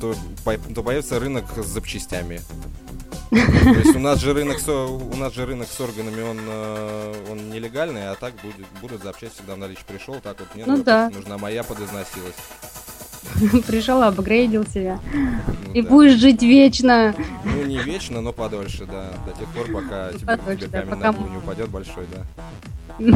то, 0.00 0.14
то 0.74 0.82
появится 0.82 1.20
рынок 1.20 1.44
с 1.56 1.66
запчастями. 1.66 2.40
То 3.32 3.78
есть 3.78 3.96
у 3.96 3.98
нас 3.98 4.20
же 4.20 4.34
рынок 4.34 4.60
с, 4.60 4.68
у 4.68 5.16
нас 5.16 5.32
же 5.32 5.46
рынок 5.46 5.68
с 5.68 5.80
органами, 5.80 6.20
он, 6.22 6.38
э, 6.46 7.14
он 7.30 7.50
нелегальный, 7.50 8.10
а 8.10 8.14
так 8.14 8.34
будет, 8.42 8.66
будут 8.82 9.02
запчасти 9.02 9.36
всегда 9.36 9.54
в 9.54 9.58
наличие 9.58 9.84
пришел, 9.86 10.16
так 10.22 10.38
вот 10.38 10.54
мне 10.54 10.64
ну, 10.66 10.82
да. 10.82 11.10
нужна 11.14 11.38
моя 11.38 11.62
подизносилась. 11.62 12.34
Пришел, 13.66 14.02
апгрейдил 14.02 14.66
себя. 14.66 15.00
Ну, 15.14 15.72
и 15.72 15.80
да. 15.80 15.88
будешь 15.88 16.18
жить 16.18 16.42
вечно. 16.42 17.14
Ну, 17.44 17.64
не 17.64 17.78
вечно, 17.78 18.20
но 18.20 18.32
подольше, 18.32 18.84
да. 18.84 19.12
До 19.24 19.32
тех 19.38 19.48
пор, 19.54 19.66
пока 19.72 20.12
тебе, 20.12 20.26
подольше, 20.26 20.66
тебе 20.66 20.82
да, 20.82 20.96
пока... 20.96 21.12
не 21.12 21.36
упадет 21.38 21.70
большой, 21.70 22.06
да. 22.12 22.26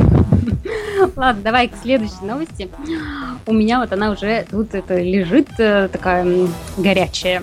Ладно, 1.17 1.43
давай 1.43 1.69
к 1.69 1.77
следующей 1.83 2.25
новости. 2.25 2.71
У 3.45 3.53
меня 3.53 3.81
вот 3.81 3.93
она 3.93 4.11
уже 4.11 4.47
тут 4.51 4.75
это 4.75 4.99
лежит 4.99 5.49
э, 5.59 5.89
такая 5.89 6.49
горячая. 6.79 7.43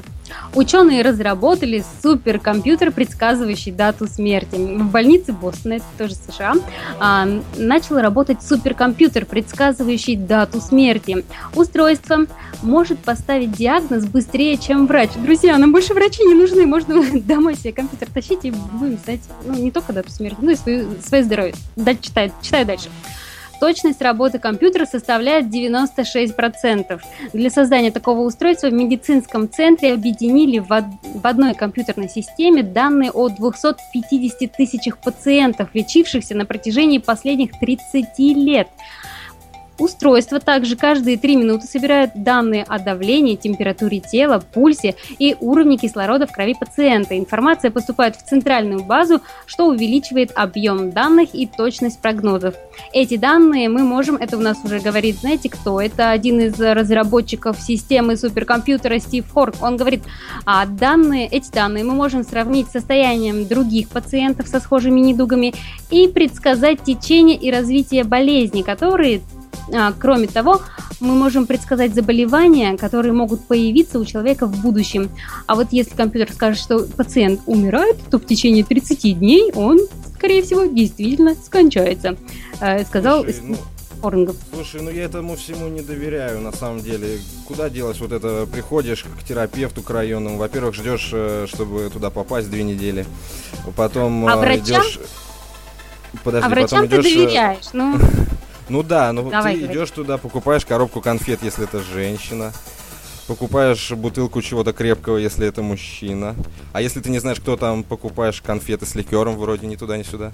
Ученые 0.53 1.01
разработали 1.01 1.83
суперкомпьютер, 2.01 2.91
предсказывающий 2.91 3.71
дату 3.71 4.07
смерти. 4.07 4.55
В 4.55 4.91
больнице 4.91 5.33
Бостона, 5.33 5.73
это 5.73 5.85
тоже 5.97 6.15
США, 6.15 6.53
а, 6.99 7.27
начал 7.57 7.99
работать 7.99 8.43
суперкомпьютер, 8.43 9.25
предсказывающий 9.25 10.15
дату 10.15 10.61
смерти. 10.61 11.25
Устройство 11.55 12.25
может 12.61 12.99
поставить 12.99 13.51
диагноз 13.51 14.05
быстрее, 14.05 14.57
чем 14.57 14.87
врач. 14.87 15.11
Друзья, 15.15 15.57
нам 15.57 15.71
больше 15.71 15.93
врачи 15.93 16.23
не 16.23 16.33
нужны, 16.33 16.65
можно 16.65 17.03
домой 17.21 17.55
себе 17.55 17.73
компьютер 17.73 18.09
тащить 18.13 18.39
и 18.43 18.51
будем 18.51 18.97
знать, 19.03 19.21
ну, 19.45 19.53
не 19.55 19.71
только 19.71 19.93
дату 19.93 20.11
смерти, 20.11 20.37
но 20.41 20.51
и 20.51 20.55
свое, 20.55 20.87
свое 21.05 21.23
здоровье. 21.23 21.55
Дальше 21.75 22.01
читай, 22.03 22.31
читай 22.41 22.65
дальше. 22.65 22.89
Точность 23.63 24.01
работы 24.01 24.39
компьютера 24.39 24.86
составляет 24.86 25.46
96%. 25.46 27.01
Для 27.32 27.50
создания 27.50 27.91
такого 27.91 28.20
устройства 28.20 28.67
в 28.67 28.74
медицинском 28.74 29.50
центре 29.50 29.93
объединили 29.93 30.60
в, 30.60 30.67
в 30.67 31.25
одной 31.25 31.53
компьютерной 31.53 32.10
системе 32.10 32.62
данные 32.62 33.12
о 33.12 33.29
250 33.29 34.51
тысячах 34.51 34.98
пациентов, 34.98 35.70
лечившихся 35.74 36.36
на 36.36 36.46
протяжении 36.46 36.98
последних 36.98 37.58
30 37.58 38.20
лет. 38.36 38.67
Устройство 39.83 40.39
также 40.39 40.77
каждые 40.77 41.17
3 41.17 41.35
минуты 41.35 41.67
собирает 41.67 42.11
данные 42.15 42.63
о 42.63 42.79
давлении, 42.79 43.35
температуре 43.35 43.99
тела, 43.99 44.41
пульсе 44.53 44.95
и 45.19 45.35
уровне 45.41 45.75
кислорода 45.75 46.25
в 46.25 46.31
крови 46.31 46.55
пациента. 46.57 47.19
Информация 47.19 47.69
поступает 47.69 48.15
в 48.15 48.23
центральную 48.23 48.81
базу, 48.81 49.19
что 49.45 49.67
увеличивает 49.67 50.31
объем 50.36 50.91
данных 50.91 51.36
и 51.36 51.47
точность 51.47 51.99
прогнозов. 51.99 52.55
Эти 52.93 53.17
данные 53.17 53.67
мы 53.67 53.84
можем, 53.84 54.15
это 54.15 54.38
у 54.38 54.39
нас 54.39 54.58
уже 54.63 54.79
говорит, 54.79 55.17
знаете 55.17 55.49
кто? 55.49 55.81
Это 55.81 56.12
один 56.12 56.39
из 56.39 56.58
разработчиков 56.58 57.60
системы 57.60 58.15
суперкомпьютера 58.15 58.99
Стив 58.99 59.29
Хорк. 59.34 59.55
Он 59.62 59.75
говорит, 59.75 60.03
а 60.45 60.65
данные, 60.65 61.27
эти 61.27 61.51
данные 61.51 61.84
мы 61.84 61.93
можем 61.93 62.23
сравнить 62.23 62.69
с 62.69 62.71
состоянием 62.71 63.45
других 63.45 63.89
пациентов 63.89 64.47
со 64.47 64.62
схожими 64.62 65.01
недугами 65.01 65.53
и 65.91 66.08
предсказать 66.08 66.84
течение 66.84 67.36
и 67.36 67.51
развитие 67.51 68.05
болезни, 68.05 68.62
которые 68.62 69.19
кроме 69.99 70.28
того, 70.28 70.62
мы 70.99 71.13
можем 71.15 71.45
предсказать 71.45 71.93
заболевания, 71.93 72.78
которые 72.78 73.13
могут 73.13 73.45
появиться 73.45 73.99
у 73.99 74.06
человека 74.06 74.45
в 74.45 74.62
будущем. 74.62 75.10
А 75.47 75.56
вот 75.56 75.67
если 75.71 75.95
компьютер 75.95 76.34
скажет, 76.34 76.62
что 76.62 76.80
пациент 76.84 77.41
умирает, 77.45 77.97
то 78.10 78.19
в 78.19 78.26
течение 78.26 78.63
30 78.63 79.19
дней 79.19 79.52
он, 79.54 79.80
скорее 80.15 80.41
всего, 80.43 80.65
действительно 80.65 81.36
скончается, 81.36 82.15
э, 82.60 82.84
сказал 82.86 83.23
Слушай, 83.23 83.41
ну... 83.43 83.58
Орнгов. 84.02 84.36
Слушай, 84.54 84.82
ну 84.82 84.89
я 84.89 85.04
этому 85.04 85.36
всему 85.36 85.67
не 85.67 85.82
доверяю, 85.82 86.41
на 86.41 86.52
самом 86.52 86.82
деле. 86.82 87.19
Куда 87.47 87.69
делать 87.69 87.99
вот 87.99 88.12
это? 88.12 88.47
Приходишь 88.52 89.04
к 89.04 89.23
терапевту, 89.26 89.82
к 89.82 89.89
районному. 89.89 90.38
Во-первых, 90.38 90.76
ждешь, 90.76 91.10
э, 91.13 91.47
чтобы 91.47 91.89
туда 91.89 92.10
попасть 92.10 92.49
две 92.49 92.63
недели. 92.63 93.06
Потом 93.76 94.28
а 94.28 94.38
врачам? 94.38 94.65
идешь... 94.65 94.99
Подожди, 96.23 96.45
а 96.45 96.49
врачам 96.49 96.84
потом 96.84 96.86
идешь... 96.86 97.12
ты 97.12 97.17
доверяешь, 97.17 97.73
ну... 97.73 97.97
Ну 98.69 98.84
да, 98.84 99.12
ну 99.12 99.30
Давай, 99.30 99.56
ты 99.56 99.62
говори. 99.62 99.78
идешь 99.78 99.91
туда, 99.91 100.17
покупаешь 100.17 100.65
коробку 100.65 101.02
конфет, 101.02 101.39
если 101.43 101.65
это 101.65 101.82
женщина. 101.82 102.54
Покупаешь 103.28 103.91
бутылку 103.91 104.41
чего-то 104.41 104.73
крепкого, 104.73 105.17
если 105.17 105.47
это 105.47 105.62
мужчина. 105.62 106.36
А 106.73 106.82
если 106.82 106.99
ты 106.99 107.10
не 107.10 107.19
знаешь, 107.19 107.39
кто 107.39 107.56
там, 107.56 107.84
покупаешь 107.84 108.41
конфеты 108.41 108.86
с 108.86 108.95
ликером, 108.95 109.38
вроде 109.38 109.65
ни 109.67 109.76
туда, 109.76 109.97
ни 109.97 110.04
сюда. 110.04 110.32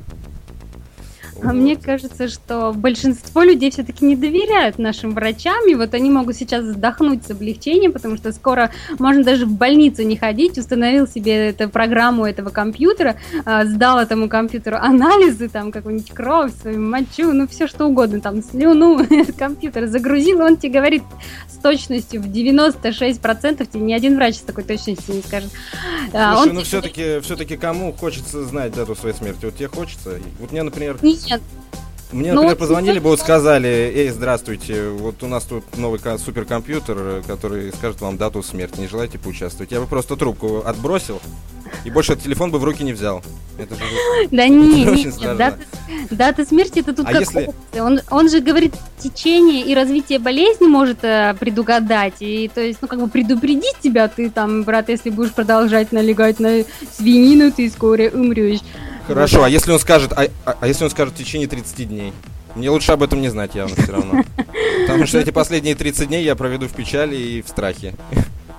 А 1.43 1.53
мне 1.53 1.75
кажется, 1.75 2.27
что 2.27 2.73
большинство 2.75 3.43
людей 3.43 3.71
все-таки 3.71 4.05
не 4.05 4.15
доверяют 4.15 4.77
нашим 4.77 5.11
врачам, 5.11 5.67
и 5.69 5.75
вот 5.75 5.93
они 5.93 6.09
могут 6.09 6.35
сейчас 6.35 6.63
вздохнуть 6.63 7.25
с 7.25 7.31
облегчением, 7.31 7.93
потому 7.93 8.17
что 8.17 8.31
скоро 8.31 8.71
можно 8.97 9.23
даже 9.23 9.45
в 9.45 9.51
больницу 9.51 10.03
не 10.03 10.17
ходить, 10.17 10.57
установил 10.57 11.07
себе 11.07 11.49
эту 11.49 11.69
программу 11.69 12.25
этого 12.25 12.49
компьютера, 12.49 13.15
а, 13.45 13.65
сдал 13.65 13.99
этому 13.99 14.27
компьютеру 14.27 14.77
анализы, 14.77 15.49
там 15.49 15.71
какую-нибудь 15.71 16.11
кровь, 16.11 16.51
свою 16.61 16.79
мочу, 16.79 17.31
ну 17.31 17.47
все 17.47 17.67
что 17.67 17.85
угодно, 17.85 18.19
там 18.19 18.43
слюну, 18.43 18.99
компьютер 19.37 19.87
загрузил, 19.87 20.41
он 20.41 20.57
тебе 20.57 20.79
говорит 20.79 21.03
точностью 21.61 22.21
в 22.21 22.25
96%, 22.25 23.67
тебе 23.71 23.83
ни 23.83 23.93
один 23.93 24.15
врач 24.15 24.35
с 24.35 24.41
такой 24.41 24.63
точностью 24.63 25.15
не 25.15 25.21
скажет. 25.21 25.51
А, 26.13 26.35
Слушай, 26.35 26.49
он 26.49 26.55
ну 26.55 26.63
все-таки, 26.63 27.19
все-таки 27.21 27.57
кому 27.57 27.93
хочется 27.93 28.43
знать 28.45 28.73
дату 28.73 28.95
своей 28.95 29.15
смерти? 29.15 29.45
Вот 29.45 29.55
тебе 29.55 29.67
хочется? 29.67 30.19
Вот 30.39 30.51
мне, 30.51 30.63
например... 30.63 30.97
Нет. 31.01 31.41
Мне, 32.11 32.33
ну, 32.33 32.41
например, 32.41 32.57
позвонили 32.57 32.97
бы, 32.97 33.11
вот 33.11 33.19
сказали, 33.19 33.67
эй, 33.67 34.09
здравствуйте, 34.09 34.89
вот 34.89 35.21
у 35.21 35.27
нас 35.27 35.43
тут 35.43 35.77
новый 35.77 35.99
суперкомпьютер, 36.17 37.23
который 37.27 37.71
скажет 37.71 38.01
вам 38.01 38.17
дату 38.17 38.41
смерти, 38.41 38.79
не 38.79 38.87
желаете 38.87 39.19
поучаствовать? 39.19 39.71
Я 39.71 39.79
бы 39.79 39.85
просто 39.85 40.15
трубку 40.15 40.63
отбросил 40.65 41.21
и 41.85 41.89
больше 41.89 42.15
телефон 42.15 42.51
бы 42.51 42.59
в 42.59 42.63
руки 42.63 42.83
не 42.83 42.93
взял. 42.93 43.23
Это 43.57 43.75
же 43.75 43.81
да 44.31 44.47
не, 44.47 44.85
не, 44.85 45.37
дата, 45.37 45.59
дата 46.09 46.45
смерти 46.45 46.79
это 46.79 46.93
тут 46.93 47.07
а 47.07 47.11
как 47.11 47.21
если... 47.21 47.49
он, 47.79 48.01
он 48.09 48.29
же 48.29 48.39
говорит 48.39 48.73
течение 48.97 49.63
и 49.63 49.73
развитие 49.75 50.19
болезни 50.19 50.67
может 50.67 51.03
э, 51.03 51.35
предугадать, 51.39 52.15
и 52.19 52.49
то 52.53 52.61
есть, 52.61 52.79
ну, 52.81 52.87
как 52.87 52.99
бы 52.99 53.07
предупредить 53.07 53.75
тебя, 53.81 54.07
ты 54.07 54.29
там, 54.29 54.63
брат, 54.63 54.89
если 54.89 55.09
будешь 55.09 55.31
продолжать 55.31 55.91
налегать 55.91 56.39
на 56.39 56.63
свинину, 56.97 57.51
ты 57.51 57.69
скоро 57.69 58.09
умрешь. 58.09 58.59
Хорошо, 59.07 59.43
а 59.43 59.49
если 59.49 59.71
он 59.71 59.79
скажет, 59.79 60.13
а, 60.13 60.27
а, 60.45 60.57
а 60.61 60.67
если 60.67 60.83
он 60.83 60.89
скажет 60.91 61.15
в 61.15 61.17
течение 61.17 61.47
30 61.47 61.87
дней? 61.87 62.13
Мне 62.55 62.69
лучше 62.69 62.91
об 62.91 63.03
этом 63.03 63.21
не 63.21 63.29
знать 63.29 63.55
явно 63.55 63.75
все 63.75 63.91
равно. 63.91 64.23
Потому 64.87 65.05
что 65.05 65.19
эти 65.19 65.31
последние 65.31 65.75
30 65.75 66.07
дней 66.07 66.23
я 66.23 66.35
проведу 66.35 66.67
в 66.67 66.73
печали 66.73 67.15
и 67.15 67.41
в 67.41 67.47
страхе. 67.47 67.93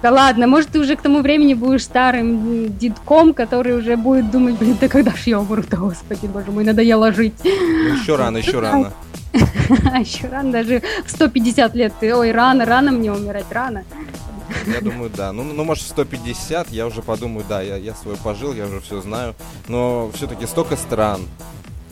Да 0.03 0.11
ладно, 0.11 0.47
может, 0.47 0.71
ты 0.71 0.81
уже 0.81 0.97
к 0.97 1.03
тому 1.03 1.21
времени 1.21 1.55
будешь 1.55 1.85
старым 1.85 2.77
детком, 2.79 3.35
который 3.35 3.77
уже 3.77 3.97
будет 3.97 4.31
думать, 4.31 4.57
блин, 4.57 4.77
да 4.81 4.89
когда 4.89 5.11
ж 5.11 5.25
я 5.27 5.41
умру-то, 5.41 5.77
господи, 5.77 6.27
боже 6.27 6.51
мой, 6.51 6.65
надоело 6.65 7.13
жить. 7.13 7.35
Ну, 7.45 7.95
еще 7.95 8.17
рано, 8.17 8.39
еще 8.39 8.61
рано. 8.61 8.93
Еще 10.01 10.27
рано, 10.27 10.51
даже 10.51 10.83
в 11.07 11.11
150 11.11 11.75
лет 11.77 11.93
ты, 12.01 12.13
ой, 12.17 12.33
рано, 12.33 12.65
рано 12.65 12.91
мне 12.91 13.13
умирать, 13.13 13.45
рано. 13.51 13.85
Я 14.67 14.81
думаю, 14.81 15.09
да. 15.15 15.33
Ну, 15.33 15.45
ну, 15.45 15.63
может, 15.63 15.87
150, 15.87 16.71
я 16.71 16.87
уже 16.87 17.01
подумаю, 17.01 17.45
да, 17.49 17.63
я, 17.63 17.77
я 17.77 17.95
свой 17.95 18.17
пожил, 18.17 18.53
я 18.53 18.67
уже 18.67 18.81
все 18.81 19.01
знаю. 19.01 19.37
Но 19.69 20.11
все-таки 20.15 20.47
столько 20.47 20.77
стран, 20.77 21.23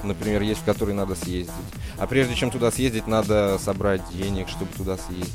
например, 0.03 0.43
есть, 0.43 0.61
в 0.63 0.65
которые 0.65 0.97
надо 0.97 1.15
съездить. 1.15 1.55
А 1.99 2.09
прежде 2.09 2.35
чем 2.35 2.51
туда 2.51 2.73
съездить, 2.73 3.07
надо 3.07 3.59
собрать 3.65 4.03
денег, 4.13 4.49
чтобы 4.49 4.73
туда 4.77 4.97
съездить. 4.97 5.33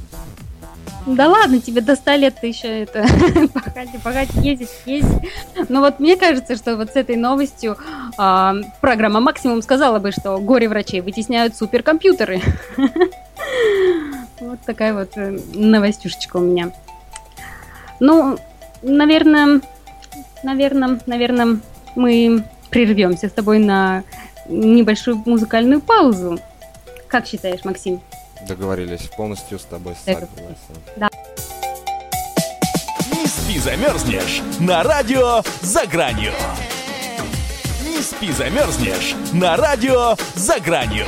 Да 1.05 1.27
ладно, 1.27 1.59
тебе 1.59 1.81
до 1.81 1.95
100 1.95 2.11
лет 2.15 2.35
ты 2.39 2.47
еще 2.47 2.83
это 2.83 3.05
пахать, 3.53 3.89
пахать, 4.03 4.33
ездить, 4.35 4.69
ездить. 4.85 5.29
Но 5.69 5.81
вот 5.81 5.99
мне 5.99 6.15
кажется, 6.15 6.55
что 6.55 6.77
вот 6.77 6.91
с 6.91 6.95
этой 6.95 7.17
новостью 7.17 7.77
а, 8.17 8.55
программа 8.81 9.19
«Максимум» 9.19 9.61
сказала 9.61 9.99
бы, 9.99 10.11
что 10.11 10.37
горе-врачей 10.37 11.01
вытесняют 11.01 11.55
суперкомпьютеры. 11.55 12.41
Вот 14.39 14.59
такая 14.65 14.93
вот 14.93 15.11
э, 15.15 15.39
новостюшечка 15.53 16.35
у 16.35 16.41
меня. 16.41 16.71
Ну, 18.01 18.37
наверное, 18.81 19.61
наверное, 20.43 20.99
наверное, 21.05 21.59
мы 21.95 22.43
прервемся 22.69 23.29
с 23.29 23.31
тобой 23.31 23.59
на 23.59 24.03
небольшую 24.49 25.23
музыкальную 25.25 25.79
паузу. 25.79 26.39
Как 27.07 27.25
считаешь, 27.25 27.63
Максим? 27.63 28.01
Договорились, 28.47 29.09
полностью 29.15 29.59
с 29.59 29.63
тобой 29.63 29.95
согласен. 30.03 30.35
Да. 30.97 31.09
Не 33.11 33.25
спи, 33.27 33.59
замерзнешь 33.59 34.41
на 34.59 34.83
радио 34.83 35.41
«За 35.61 35.85
гранью». 35.85 36.31
Не 37.83 38.01
спи, 38.01 38.31
замерзнешь 38.31 39.15
на 39.31 39.55
радио 39.55 40.15
«За 40.35 40.59
гранью». 40.59 41.05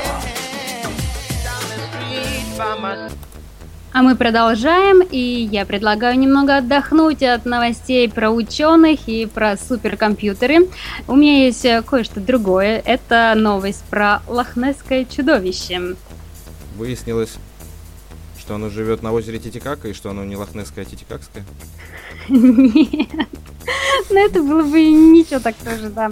А 3.95 4.01
мы 4.01 4.15
продолжаем, 4.15 5.01
и 5.09 5.47
я 5.49 5.65
предлагаю 5.65 6.19
немного 6.19 6.57
отдохнуть 6.57 7.23
от 7.23 7.45
новостей 7.45 8.09
про 8.09 8.29
ученых 8.29 9.07
и 9.07 9.25
про 9.25 9.55
суперкомпьютеры. 9.55 10.67
У 11.07 11.15
меня 11.15 11.45
есть 11.45 11.63
э, 11.63 11.81
кое-что 11.81 12.19
другое. 12.19 12.81
Это 12.83 13.33
новость 13.37 13.85
про 13.89 14.21
лохнесское 14.27 15.05
чудовище. 15.05 15.95
Выяснилось, 16.75 17.35
что 18.37 18.55
оно 18.55 18.69
живет 18.69 19.01
на 19.01 19.13
озере 19.13 19.39
Титикака 19.39 19.87
и 19.87 19.93
что 19.93 20.09
оно 20.09 20.25
не 20.25 20.35
лохнесское, 20.35 20.85
а 20.85 20.87
титикакское? 20.87 21.43
Нет. 22.29 23.09
Ну, 24.09 24.23
это 24.23 24.43
было 24.43 24.61
бы 24.61 24.83
ничего 24.83 25.39
так 25.39 25.55
тоже, 25.55 25.89
да. 25.89 26.11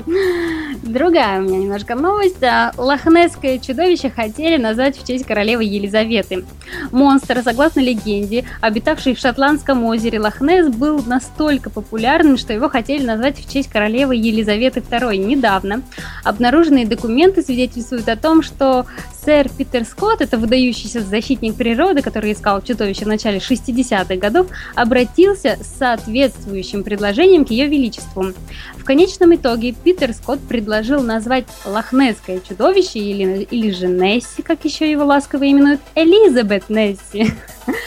Другая 0.81 1.39
у 1.39 1.43
меня 1.43 1.59
немножко 1.59 1.95
новость. 1.95 2.41
Лохнесское 2.77 3.59
чудовище 3.59 4.09
хотели 4.09 4.61
назвать 4.61 4.97
в 4.97 5.05
честь 5.05 5.25
королевы 5.25 5.63
Елизаветы. 5.65 6.45
Монстр, 6.91 7.41
согласно 7.43 7.81
легенде, 7.81 8.45
обитавший 8.61 9.13
в 9.13 9.19
шотландском 9.19 9.83
озере 9.83 10.19
Лохнес, 10.19 10.69
был 10.73 11.03
настолько 11.05 11.69
популярным, 11.69 12.37
что 12.37 12.53
его 12.53 12.69
хотели 12.69 13.05
назвать 13.05 13.37
в 13.37 13.51
честь 13.51 13.69
королевы 13.69 14.15
Елизаветы 14.15 14.79
II. 14.79 15.17
Недавно 15.17 15.83
обнаруженные 16.23 16.87
документы 16.87 17.43
свидетельствуют 17.43 18.07
о 18.09 18.15
том, 18.15 18.41
что 18.41 18.87
сэр 19.23 19.49
Питер 19.49 19.85
Скотт, 19.85 20.21
это 20.21 20.37
выдающийся 20.37 21.01
защитник 21.01 21.55
природы, 21.55 22.01
который 22.01 22.33
искал 22.33 22.61
чудовище 22.61 23.05
в 23.05 23.07
начале 23.07 23.37
60-х 23.37 24.15
годов, 24.15 24.47
обратился 24.75 25.57
с 25.61 25.77
соответствующим 25.77 26.83
предложением 26.83 27.45
к 27.45 27.51
ее 27.51 27.67
величеству. 27.67 28.33
В 28.77 28.83
конечном 28.83 29.35
итоге 29.35 29.73
Питер 29.73 30.13
Скотт 30.13 30.39
предложил 30.41 31.01
назвать 31.01 31.45
лохнесское 31.65 32.39
чудовище, 32.41 32.99
или, 32.99 33.43
или 33.43 33.71
же 33.71 33.87
Несси, 33.87 34.41
как 34.41 34.65
еще 34.65 34.89
его 34.89 35.05
ласково 35.05 35.49
именуют, 35.49 35.81
Элизабет 35.95 36.69
Несси. 36.69 37.33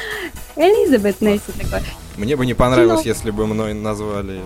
Элизабет 0.57 1.21
Несси 1.21 1.53
такой. 1.53 1.87
Мне 2.17 2.37
бы 2.37 2.47
не 2.47 2.55
понравилось, 2.55 3.05
если 3.05 3.31
бы 3.31 3.47
мной 3.47 3.75
назвали 3.75 4.41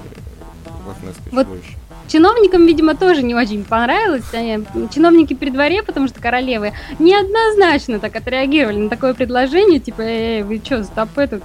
лохнесское 0.86 1.32
вот 1.32 1.46
чудовище. 1.46 1.76
Чиновникам, 2.10 2.66
видимо, 2.66 2.96
тоже 2.96 3.22
не 3.22 3.36
очень 3.36 3.64
понравилось. 3.64 4.24
Они, 4.32 4.64
чиновники 4.92 5.34
при 5.34 5.50
дворе, 5.50 5.84
потому 5.84 6.08
что 6.08 6.20
королевы 6.20 6.72
неоднозначно 6.98 8.00
так 8.00 8.16
отреагировали 8.16 8.78
на 8.78 8.90
такое 8.90 9.14
предложение. 9.14 9.78
Типа, 9.78 10.02
эй, 10.02 10.42
вы 10.42 10.60
что, 10.64 10.82
стоп, 10.82 11.16
этот 11.16 11.44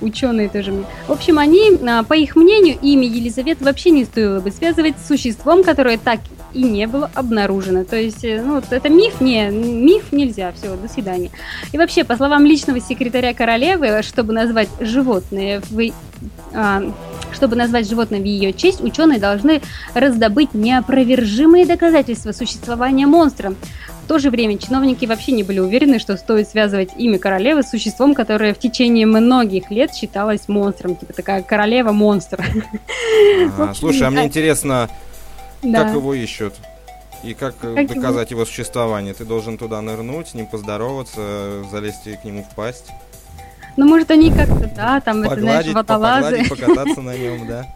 ученые 0.00 0.48
тоже 0.48 0.72
мне. 0.72 0.86
В 1.06 1.12
общем, 1.12 1.38
они, 1.38 1.78
а, 1.86 2.04
по 2.04 2.14
их 2.14 2.36
мнению, 2.36 2.78
имя 2.80 3.06
Елизаветы 3.06 3.62
вообще 3.64 3.90
не 3.90 4.04
стоило 4.04 4.40
бы 4.40 4.50
связывать 4.50 4.94
с 4.98 5.06
существом, 5.06 5.62
которое 5.62 5.98
так 5.98 6.20
и 6.52 6.62
не 6.62 6.86
было 6.86 7.10
обнаружено. 7.14 7.84
То 7.84 7.96
есть, 7.96 8.24
э, 8.24 8.42
ну, 8.42 8.62
это 8.70 8.88
миф, 8.88 9.20
не, 9.20 9.48
миф 9.50 10.12
нельзя, 10.12 10.52
все, 10.52 10.76
до 10.76 10.88
свидания. 10.88 11.30
И 11.72 11.78
вообще, 11.78 12.04
по 12.04 12.16
словам 12.16 12.46
личного 12.46 12.80
секретаря 12.80 13.34
королевы, 13.34 14.02
чтобы 14.02 14.32
назвать 14.32 14.68
животное 14.80 15.60
в 15.70 15.92
а, 16.54 16.82
чтобы 17.32 17.56
назвать 17.56 17.88
животное 17.88 18.20
в 18.20 18.24
ее 18.24 18.52
честь, 18.52 18.80
ученые 18.80 19.18
должны 19.18 19.60
раздобыть 19.94 20.54
неопровержимые 20.54 21.66
доказательства 21.66 22.32
существования 22.32 23.06
монстра. 23.06 23.54
В 24.04 24.08
то 24.08 24.18
же 24.18 24.30
время 24.30 24.56
чиновники 24.56 25.04
вообще 25.04 25.32
не 25.32 25.42
были 25.42 25.58
уверены, 25.58 25.98
что 25.98 26.16
стоит 26.16 26.48
связывать 26.48 26.90
имя 26.96 27.18
королевы 27.18 27.62
с 27.62 27.70
существом, 27.70 28.14
которое 28.14 28.54
в 28.54 28.58
течение 28.58 29.04
многих 29.04 29.70
лет 29.70 29.94
считалось 29.94 30.48
монстром. 30.48 30.96
Типа 30.96 31.12
такая 31.12 31.42
королева-монстр. 31.42 32.42
А, 33.58 33.74
слушай, 33.78 34.04
а 34.04 34.10
мне 34.10 34.24
интересно, 34.24 34.88
как 35.62 35.94
его 35.94 36.14
ищут? 36.14 36.54
И 37.24 37.34
как, 37.34 37.56
как 37.58 37.86
доказать 37.86 38.30
его? 38.30 38.44
существование? 38.44 39.12
Ты 39.12 39.24
должен 39.24 39.58
туда 39.58 39.80
нырнуть, 39.80 40.28
с 40.28 40.34
ним 40.34 40.46
поздороваться, 40.46 41.64
залезть 41.70 42.20
к 42.20 42.24
нему 42.24 42.44
в 42.44 42.54
пасть. 42.54 42.90
Ну, 43.76 43.86
может, 43.86 44.10
они 44.10 44.32
как-то, 44.32 44.70
да, 44.74 45.00
там, 45.00 45.22
это, 45.22 45.40
знаешь, 45.40 45.66
водолазы. 45.66 46.44
покататься 46.48 47.00
на 47.00 47.16
нем, 47.16 47.46
да. 47.46 47.66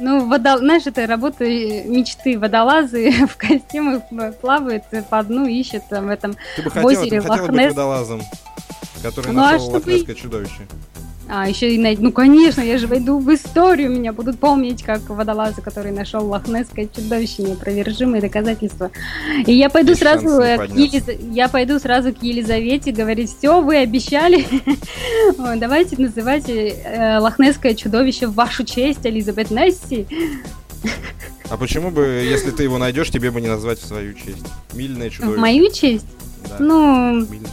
Ну, 0.00 0.26
водол... 0.26 0.58
знаешь, 0.58 0.86
это 0.86 1.06
работа 1.06 1.44
мечты. 1.44 2.38
Водолазы 2.38 3.10
в 3.26 3.36
костюмах 3.36 4.02
плавают 4.40 4.84
по 5.08 5.22
дну, 5.22 5.46
ищут 5.46 5.84
там 5.88 6.06
в 6.06 6.08
этом 6.08 6.36
Ты 6.56 6.62
бы 6.62 6.70
хотела, 6.70 6.90
озере 6.90 7.20
ты 7.20 7.28
бы 7.28 7.34
хотела 7.34 7.46
быть 7.48 7.68
водолазом, 7.68 8.22
который 9.02 9.32
ну, 9.32 9.40
нашел 9.40 9.68
а 9.68 9.72
лохнесское 9.74 10.14
чудовище. 10.14 10.66
А, 11.32 11.48
еще 11.48 11.72
и 11.72 11.78
найти. 11.78 12.02
Ну, 12.02 12.10
конечно, 12.10 12.60
я 12.60 12.76
же 12.76 12.88
войду 12.88 13.20
в 13.20 13.32
историю, 13.32 13.88
меня 13.90 14.12
будут 14.12 14.40
помнить 14.40 14.82
как 14.82 15.08
водолазы, 15.08 15.62
который 15.62 15.92
нашел 15.92 16.26
лохнесское 16.26 16.88
чудовище, 16.88 17.44
неопровержимые 17.44 18.20
доказательства. 18.20 18.90
И 19.46 19.52
я 19.52 19.70
пойду 19.70 19.90
Есть 19.90 20.00
сразу 20.00 20.26
к 20.26 20.68
Елиз... 20.74 21.04
я 21.30 21.48
пойду 21.48 21.78
сразу 21.78 22.12
к 22.12 22.20
Елизавете 22.22 22.90
говорить, 22.90 23.30
все, 23.30 23.60
вы 23.60 23.76
обещали, 23.76 24.44
давайте 25.56 25.96
называть 25.98 26.48
э, 26.48 27.18
лохнесское 27.20 27.74
чудовище 27.74 28.26
в 28.26 28.34
вашу 28.34 28.64
честь, 28.64 29.06
Элизабет 29.06 29.52
Несси. 29.52 30.08
А 31.48 31.56
почему 31.56 31.92
бы, 31.92 32.02
если 32.28 32.50
ты 32.50 32.64
его 32.64 32.78
найдешь, 32.78 33.10
тебе 33.10 33.30
бы 33.30 33.40
не 33.40 33.48
назвать 33.48 33.78
в 33.78 33.86
свою 33.86 34.14
честь? 34.14 34.46
Мильное 34.72 35.10
чудовище. 35.10 35.36
В 35.36 35.40
мою 35.40 35.72
честь? 35.72 36.06
Да. 36.48 36.56
Ну, 36.58 37.26
Мильное. 37.26 37.50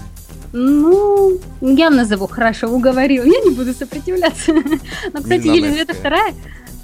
Ну, 0.59 1.37
я 1.61 1.89
назову, 1.89 2.27
хорошо, 2.27 2.67
уговорил. 2.67 3.23
Я 3.23 3.41
не 3.41 3.51
буду 3.51 3.73
сопротивляться. 3.73 4.53
Но, 5.13 5.21
кстати, 5.21 5.47
Елизавета 5.47 5.93
II... 5.93 6.33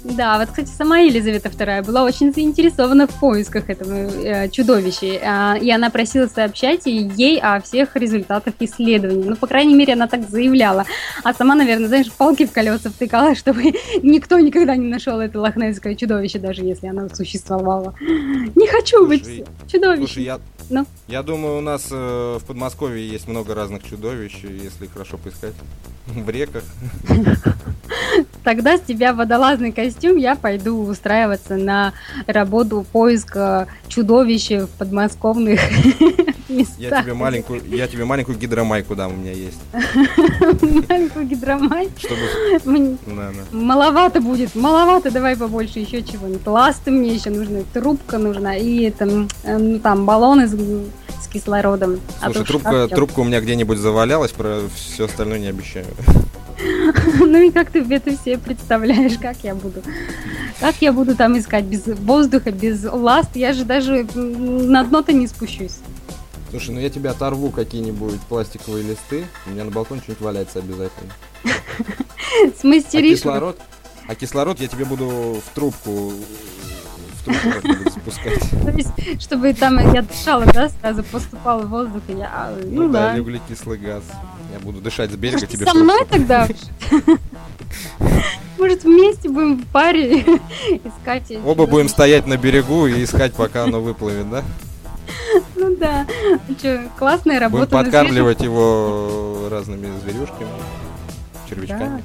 Да, 0.04 0.38
вот, 0.38 0.50
кстати, 0.50 0.68
сама 0.68 0.98
Елизавета 0.98 1.48
II 1.48 1.82
была 1.82 2.04
очень 2.04 2.32
заинтересована 2.32 3.06
в 3.06 3.14
поисках 3.18 3.70
этого 3.70 3.94
э, 3.94 4.50
чудовища, 4.50 5.06
э, 5.06 5.58
и 5.60 5.70
она 5.70 5.88
просила 5.88 6.26
сообщать 6.26 6.82
ей 6.84 7.40
о 7.40 7.58
всех 7.62 7.96
результатах 7.96 8.52
исследований. 8.60 9.24
Ну, 9.24 9.36
по 9.36 9.46
крайней 9.46 9.74
мере, 9.74 9.94
она 9.94 10.06
так 10.06 10.28
заявляла. 10.28 10.84
А 11.22 11.32
сама, 11.32 11.54
наверное, 11.54 11.88
знаешь, 11.88 12.12
палки 12.12 12.44
в 12.44 12.52
колеса 12.52 12.90
втыкала, 12.90 13.34
чтобы 13.34 13.62
никто 14.02 14.38
никогда 14.38 14.76
не 14.76 14.88
нашел 14.88 15.18
это 15.20 15.40
лохнесское 15.40 15.94
чудовище, 15.94 16.38
даже 16.38 16.62
если 16.62 16.88
оно 16.88 17.08
существовало. 17.08 17.94
Не 18.00 18.66
хочу 18.66 18.98
слушай, 18.98 19.08
быть 19.08 19.46
чудовищем. 19.72 20.06
Слушай, 20.06 20.24
я, 20.24 20.40
ну? 20.68 20.86
я 21.08 21.22
думаю, 21.22 21.58
у 21.58 21.62
нас 21.62 21.88
э, 21.90 22.38
в 22.40 22.44
Подмосковье 22.44 23.08
есть 23.08 23.26
много 23.26 23.54
разных 23.54 23.82
чудовищ, 23.84 24.44
если 24.44 24.86
хорошо 24.86 25.16
поискать. 25.16 25.54
В 26.06 26.28
реках. 26.28 26.62
Тогда 28.42 28.76
с 28.76 28.82
тебя 28.82 29.14
водолазный 29.14 29.72
костюм, 29.72 29.93
я 30.16 30.34
пойду 30.34 30.78
устраиваться 30.82 31.56
на 31.56 31.92
работу 32.26 32.84
поиска 32.92 33.68
чудовища 33.88 34.66
в 34.66 34.70
подмосковных 34.70 35.60
Я 36.48 37.02
тебе 37.02 37.14
маленькую, 37.14 37.62
я 37.66 37.86
тебе 37.88 38.04
маленькую 38.04 38.38
гидромайку 38.38 38.94
дам, 38.94 39.12
у 39.12 39.16
меня 39.16 39.32
есть. 39.32 39.58
Маленькую 40.88 41.26
гидромайку? 41.26 41.92
Чтобы... 41.98 42.98
Маловато 43.52 44.20
будет, 44.20 44.54
маловато, 44.54 45.10
давай 45.10 45.36
побольше 45.36 45.78
еще 45.78 46.02
чего-нибудь. 46.02 46.46
Ласты 46.46 46.90
мне 46.90 47.14
еще 47.14 47.30
нужны, 47.30 47.64
трубка 47.72 48.18
нужна 48.18 48.56
и 48.56 48.90
там, 48.90 49.28
э, 49.42 49.56
ну, 49.56 49.78
там 49.78 50.04
баллоны 50.04 50.46
с 50.46 51.28
кислородом. 51.32 52.00
А 52.20 52.26
Слушай, 52.26 52.46
трубка, 52.46 52.88
трубка 52.88 53.20
у 53.20 53.24
меня 53.24 53.40
где-нибудь 53.40 53.78
завалялась, 53.78 54.32
про 54.32 54.60
все 54.74 55.06
остальное 55.06 55.38
не 55.38 55.48
обещаю. 55.48 55.86
Ну 57.18 57.38
и 57.38 57.50
как 57.50 57.70
ты 57.70 57.84
это 57.90 58.16
все 58.16 58.38
представляешь, 58.38 59.18
как 59.20 59.36
я 59.42 59.54
буду? 59.54 59.82
Как 60.60 60.76
я 60.80 60.92
буду 60.92 61.16
там 61.16 61.36
искать 61.38 61.64
без 61.64 61.82
воздуха, 61.86 62.52
без 62.52 62.84
ласт? 62.84 63.30
Я 63.34 63.52
же 63.52 63.64
даже 63.64 64.06
на 64.14 64.84
дно-то 64.84 65.12
не 65.12 65.26
спущусь. 65.26 65.76
Слушай, 66.54 66.70
ну 66.70 66.80
я 66.80 66.88
тебе 66.88 67.10
оторву 67.10 67.50
какие-нибудь 67.50 68.20
пластиковые 68.28 68.84
листы. 68.84 69.26
У 69.44 69.50
меня 69.50 69.64
на 69.64 69.72
балконе 69.72 70.02
что-нибудь 70.02 70.24
валяется 70.24 70.60
обязательно. 70.60 71.10
А 72.46 72.60
Смастеришь. 72.60 73.18
кислород? 73.18 73.58
А 74.06 74.14
кислород 74.14 74.60
я 74.60 74.68
тебе 74.68 74.84
буду 74.84 75.42
в 75.44 75.54
трубку 75.54 76.12
спускать. 77.90 78.40
То 78.64 78.70
есть, 78.70 79.20
чтобы 79.20 79.52
там 79.52 79.78
я 79.92 80.02
дышала, 80.02 80.46
да, 80.46 80.68
сразу 80.68 81.02
поступал 81.02 81.66
воздух, 81.66 82.02
и 82.06 82.12
я, 82.12 82.30
а, 82.32 82.60
ну 82.64 82.88
да, 82.88 83.08
да. 83.08 83.12
или 83.14 83.20
углекислый 83.20 83.78
газ. 83.78 84.04
Я 84.52 84.60
буду 84.60 84.80
дышать 84.80 85.10
с 85.10 85.16
берега 85.16 85.38
Может, 85.38 85.50
тебе 85.50 85.66
со 85.66 85.74
мной 85.74 86.06
тогда? 86.08 86.48
Может, 88.58 88.84
вместе 88.84 89.28
будем 89.28 89.56
в 89.56 89.66
паре 89.66 90.20
искать... 90.20 91.32
Оба 91.44 91.66
будем 91.66 91.88
стоять 91.88 92.28
на 92.28 92.36
берегу 92.36 92.86
и 92.86 93.02
искать, 93.02 93.34
пока 93.34 93.64
оно 93.64 93.80
выплывет, 93.80 94.30
да? 94.30 94.44
Ну 95.56 95.76
да. 95.76 96.06
Че, 96.60 96.88
классная 96.98 97.36
Будем 97.48 97.58
работа. 97.60 97.76
на 97.76 97.82
подкармливать 97.84 98.40
его 98.40 99.48
разными 99.50 99.88
зверюшками, 100.00 100.48
червячками. 101.48 102.02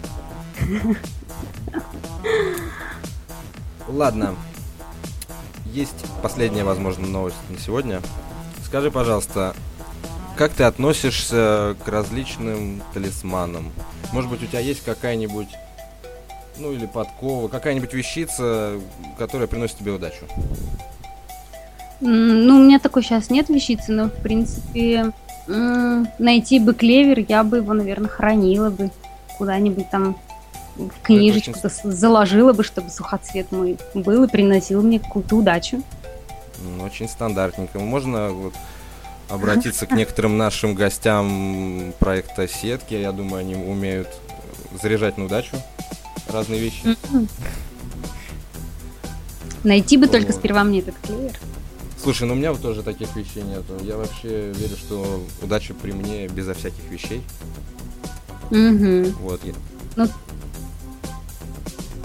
Ладно. 3.87 4.35
Есть 5.65 6.05
последняя, 6.21 6.63
возможно, 6.63 7.07
новость 7.07 7.37
на 7.49 7.59
сегодня. 7.59 8.01
Скажи, 8.65 8.91
пожалуйста, 8.91 9.55
как 10.37 10.53
ты 10.53 10.63
относишься 10.63 11.75
к 11.83 11.87
различным 11.87 12.81
талисманам? 12.93 13.71
Может 14.11 14.29
быть, 14.29 14.43
у 14.43 14.45
тебя 14.47 14.59
есть 14.59 14.83
какая-нибудь, 14.83 15.49
ну 16.57 16.71
или 16.71 16.85
подкова, 16.85 17.47
какая-нибудь 17.47 17.93
вещица, 17.93 18.79
которая 19.17 19.47
приносит 19.47 19.77
тебе 19.77 19.91
удачу? 19.91 20.25
Ну, 22.01 22.55
у 22.57 22.63
меня 22.63 22.79
такой 22.79 23.03
сейчас 23.03 23.29
нет 23.29 23.49
вещицы, 23.49 23.91
но, 23.91 24.05
в 24.05 24.13
принципе, 24.13 25.11
найти 25.47 26.59
бы 26.59 26.73
клевер, 26.73 27.25
я 27.27 27.43
бы 27.43 27.57
его, 27.57 27.73
наверное, 27.73 28.09
хранила 28.09 28.69
бы 28.69 28.91
куда-нибудь 29.37 29.89
там 29.89 30.17
в 30.75 31.01
книжечку 31.01 31.51
очень 31.51 31.91
заложила 31.91 32.53
бы, 32.53 32.63
чтобы 32.63 32.89
сухоцвет 32.89 33.51
мой 33.51 33.77
был 33.93 34.23
и 34.23 34.27
приносил 34.27 34.81
мне 34.81 34.99
какую-то 34.99 35.35
удачу. 35.35 35.83
Ну, 36.63 36.83
Очень 36.83 37.09
стандартненько. 37.09 37.79
Можно 37.79 38.29
вот 38.29 38.53
обратиться 39.29 39.85
к 39.85 39.91
некоторым 39.91 40.37
нашим 40.37 40.75
гостям 40.75 41.93
проекта 41.99 42.47
сетки. 42.47 42.93
Я 42.93 43.11
думаю, 43.11 43.41
они 43.41 43.55
умеют 43.55 44.07
заряжать 44.81 45.17
на 45.17 45.25
удачу 45.25 45.57
разные 46.27 46.59
вещи. 46.59 46.95
Найти 49.63 49.97
бы 49.97 50.07
только 50.07 50.31
сперва 50.31 50.63
мне 50.63 50.79
этот 50.79 50.95
клевер. 51.01 51.37
Слушай, 52.01 52.27
ну 52.27 52.33
у 52.33 52.37
меня 52.37 52.51
вот 52.53 52.61
тоже 52.61 52.81
таких 52.81 53.13
вещей 53.15 53.43
нету. 53.43 53.73
Я 53.83 53.97
вообще 53.97 54.51
верю, 54.53 54.77
что 54.77 55.23
удача 55.41 55.73
при 55.73 55.91
мне 55.91 56.27
безо 56.27 56.53
всяких 56.53 56.83
вещей. 56.89 57.21
Мгм. 58.51 59.11
Вот. 59.21 59.41
я- 59.43 60.07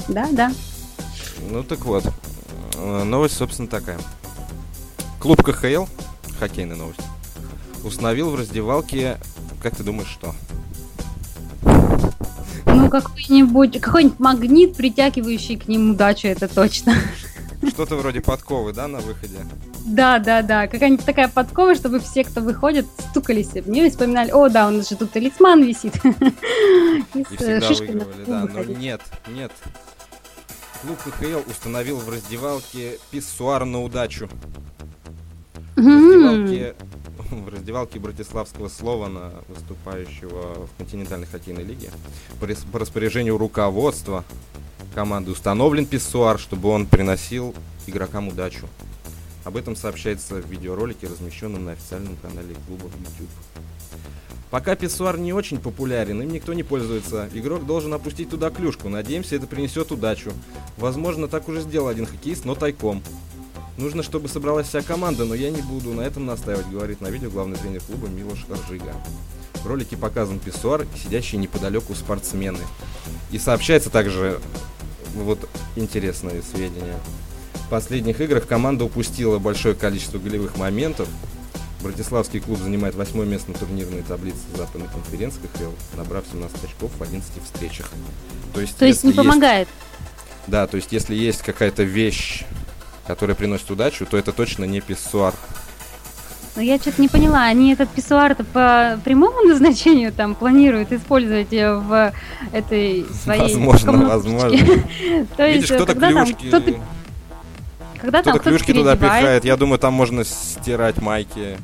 Да, 0.08 0.28
да. 0.32 0.52
Ну 1.50 1.62
так 1.62 1.84
вот. 1.84 2.04
Э, 2.76 3.04
Новость, 3.04 3.36
собственно, 3.36 3.68
такая. 3.68 3.98
Клуб 5.20 5.42
КХЛ, 5.42 5.84
хоккейная 6.38 6.76
новость, 6.76 7.00
установил 7.82 8.30
в 8.30 8.34
раздевалке, 8.34 9.18
как 9.62 9.74
ты 9.76 9.82
думаешь, 9.84 10.08
что? 10.08 10.34
Ну, 12.66 12.90
какой-нибудь 12.90 13.80
какой-нибудь 13.80 14.18
магнит, 14.18 14.76
притягивающий 14.76 15.56
к 15.56 15.66
ним 15.68 15.92
удачу, 15.92 16.28
это 16.28 16.48
точно. 16.48 16.94
Что-то 17.66 17.96
вроде 17.96 18.20
подковы, 18.20 18.72
да, 18.74 18.86
на 18.88 18.98
выходе? 18.98 19.38
Да, 19.84 20.18
да, 20.18 20.42
да. 20.42 20.66
Какая-нибудь 20.66 21.04
такая 21.04 21.28
подкова, 21.28 21.74
чтобы 21.74 22.00
все, 22.00 22.24
кто 22.24 22.40
выходит, 22.40 22.86
стукались 23.10 23.48
в 23.48 23.68
нее 23.68 23.86
и 23.86 23.90
вспоминали, 23.90 24.30
о, 24.30 24.48
да, 24.48 24.66
у 24.68 24.70
нас 24.70 24.88
же 24.88 24.96
тут 24.96 25.12
талисман 25.12 25.62
висит. 25.62 25.94
И 27.14 27.24
э, 27.38 27.60
всегда 27.60 27.68
выигрывали, 27.68 28.24
да. 28.26 28.48
Но 28.52 28.64
нет, 28.64 29.02
нет. 29.28 29.52
Клуб 30.82 30.98
КХЛ 30.98 31.50
установил 31.50 31.98
в 31.98 32.08
раздевалке 32.08 32.98
писсуар 33.10 33.64
на 33.66 33.82
удачу. 33.82 34.28
В 35.76 35.86
раздевалке, 35.86 36.74
в 37.30 37.48
раздевалке 37.48 37.98
Братиславского 37.98 38.68
Слована, 38.68 39.32
выступающего 39.48 40.66
в 40.66 40.78
континентальной 40.78 41.26
хоккейной 41.26 41.64
лиге, 41.64 41.90
по 42.72 42.78
распоряжению 42.78 43.36
руководства 43.36 44.24
команды 44.94 45.30
установлен 45.30 45.84
писсуар, 45.84 46.38
чтобы 46.38 46.68
он 46.70 46.86
приносил 46.86 47.54
игрокам 47.86 48.28
удачу. 48.28 48.66
Об 49.44 49.56
этом 49.56 49.76
сообщается 49.76 50.36
в 50.36 50.50
видеоролике, 50.50 51.06
размещенном 51.06 51.66
на 51.66 51.72
официальном 51.72 52.16
канале 52.16 52.56
клуба 52.66 52.84
YouTube. 52.84 53.30
Пока 54.50 54.76
писсуар 54.76 55.18
не 55.18 55.32
очень 55.32 55.58
популярен, 55.58 56.22
им 56.22 56.32
никто 56.32 56.54
не 56.54 56.62
пользуется. 56.62 57.28
Игрок 57.34 57.66
должен 57.66 57.92
опустить 57.92 58.30
туда 58.30 58.50
клюшку. 58.50 58.88
Надеемся, 58.88 59.36
это 59.36 59.46
принесет 59.46 59.90
удачу. 59.90 60.32
Возможно, 60.76 61.28
так 61.28 61.48
уже 61.48 61.60
сделал 61.60 61.88
один 61.88 62.06
хоккеист, 62.06 62.44
но 62.44 62.54
тайком. 62.54 63.02
Нужно, 63.76 64.02
чтобы 64.04 64.28
собралась 64.28 64.68
вся 64.68 64.82
команда, 64.82 65.24
но 65.24 65.34
я 65.34 65.50
не 65.50 65.60
буду 65.60 65.92
на 65.92 66.02
этом 66.02 66.24
настаивать, 66.24 66.68
говорит 66.68 67.00
на 67.00 67.08
видео 67.08 67.30
главный 67.30 67.58
тренер 67.58 67.80
клуба 67.80 68.06
Милош 68.06 68.46
Ржига. 68.48 68.94
В 69.54 69.66
ролике 69.66 69.96
показан 69.96 70.38
писсуар 70.38 70.82
и 70.82 70.98
сидящие 70.98 71.40
неподалеку 71.40 71.94
спортсмены. 71.94 72.60
И 73.32 73.38
сообщается 73.38 73.90
также 73.90 74.40
вот 75.14 75.48
интересные 75.74 76.42
сведения. 76.42 77.00
Последних 77.74 78.20
играх 78.20 78.46
команда 78.46 78.84
упустила 78.84 79.40
большое 79.40 79.74
количество 79.74 80.18
голевых 80.18 80.56
моментов. 80.56 81.08
Братиславский 81.82 82.38
клуб 82.38 82.60
занимает 82.60 82.94
восьмое 82.94 83.26
место 83.26 83.50
на 83.50 83.58
турнирной 83.58 84.02
таблице 84.02 84.38
западной 84.56 84.86
конференции 84.86 85.40
КХЛ, 85.40 85.96
набрав 85.96 86.22
17 86.30 86.56
очков 86.62 86.92
в 86.96 87.02
11 87.02 87.32
встречах. 87.42 87.90
То 88.54 88.60
есть, 88.60 88.76
То 88.76 88.86
есть 88.86 89.02
не 89.02 89.12
помогает. 89.12 89.66
да, 90.46 90.68
то 90.68 90.76
есть 90.76 90.92
если 90.92 91.16
есть 91.16 91.42
какая-то 91.42 91.82
вещь, 91.82 92.44
которая 93.08 93.34
приносит 93.34 93.68
удачу, 93.68 94.06
то 94.06 94.16
это 94.16 94.30
точно 94.30 94.66
не 94.66 94.80
писсуар. 94.80 95.34
Но 96.54 96.62
я 96.62 96.78
что-то 96.78 97.02
не 97.02 97.08
поняла, 97.08 97.42
они 97.42 97.72
этот 97.72 97.88
писсуар-то 97.88 98.44
по 98.44 99.00
прямому 99.04 99.40
назначению 99.48 100.12
там 100.12 100.36
планируют 100.36 100.92
использовать 100.92 101.50
в 101.50 102.12
этой 102.52 103.04
своей 103.20 103.40
Возможно, 103.40 104.06
возможно. 104.06 104.50
То 105.36 105.44
есть, 105.44 105.68
Видишь, 105.68 105.70
э, 105.72 105.74
кто-то 105.74 106.80
когда 108.04 108.20
кто-то 108.20 108.32
там 108.36 108.40
кто-то 108.40 108.56
клюшки 108.58 108.72
туда 108.72 108.96
переодевает. 108.96 109.22
пихает. 109.22 109.44
Я 109.44 109.56
думаю, 109.56 109.78
там 109.78 109.94
можно 109.94 110.24
стирать 110.24 111.00
майки. 111.00 111.58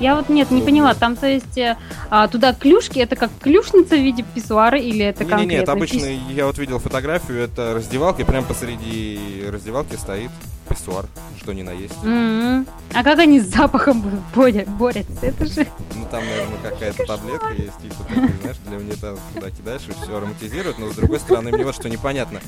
Я 0.00 0.16
вот 0.16 0.28
нет, 0.28 0.50
не 0.50 0.62
поняла. 0.62 0.94
Там, 0.94 1.14
то 1.14 1.26
есть, 1.28 1.56
э, 1.58 1.76
а, 2.08 2.26
туда 2.26 2.54
клюшки, 2.54 2.98
это 2.98 3.16
как 3.16 3.30
клюшница 3.40 3.96
в 3.96 4.00
виде 4.00 4.24
писсуара 4.34 4.78
или 4.78 5.04
это 5.04 5.24
Не, 5.24 5.26
не, 5.26 5.30
конкретно? 5.30 5.52
нет, 5.60 5.68
обычно 5.68 5.96
пис- 5.98 6.32
я 6.32 6.46
вот 6.46 6.58
видел 6.58 6.78
фотографию, 6.78 7.38
это 7.40 7.74
раздевалка, 7.74 8.22
и 8.22 8.24
прям 8.24 8.44
посреди 8.44 9.44
раздевалки 9.48 9.96
стоит 9.96 10.30
писсуар, 10.68 11.04
что 11.38 11.52
ни 11.52 11.62
на 11.62 11.70
есть. 11.72 11.94
М-м. 12.02 12.66
А 12.94 13.02
как 13.04 13.18
они 13.18 13.40
с 13.40 13.46
запахом 13.48 14.02
боря- 14.34 14.68
борются? 14.68 15.12
Это 15.26 15.44
же... 15.46 15.66
Ну 15.94 16.06
там, 16.10 16.24
наверное, 16.24 16.58
какая-то 16.62 17.04
таблетка 17.04 17.52
есть, 17.52 17.78
типа, 17.82 17.96
такой, 18.08 18.30
знаешь, 18.40 18.56
для 18.66 18.78
унитаза 18.78 19.20
туда 19.34 19.50
кидаешь 19.50 19.82
и 19.88 19.92
все 19.92 20.16
ароматизирует, 20.16 20.78
но 20.78 20.90
с 20.90 20.94
другой 20.96 21.18
стороны, 21.20 21.50
мне 21.52 21.64
вот 21.64 21.74
что 21.74 21.88
непонятно. 21.90 22.40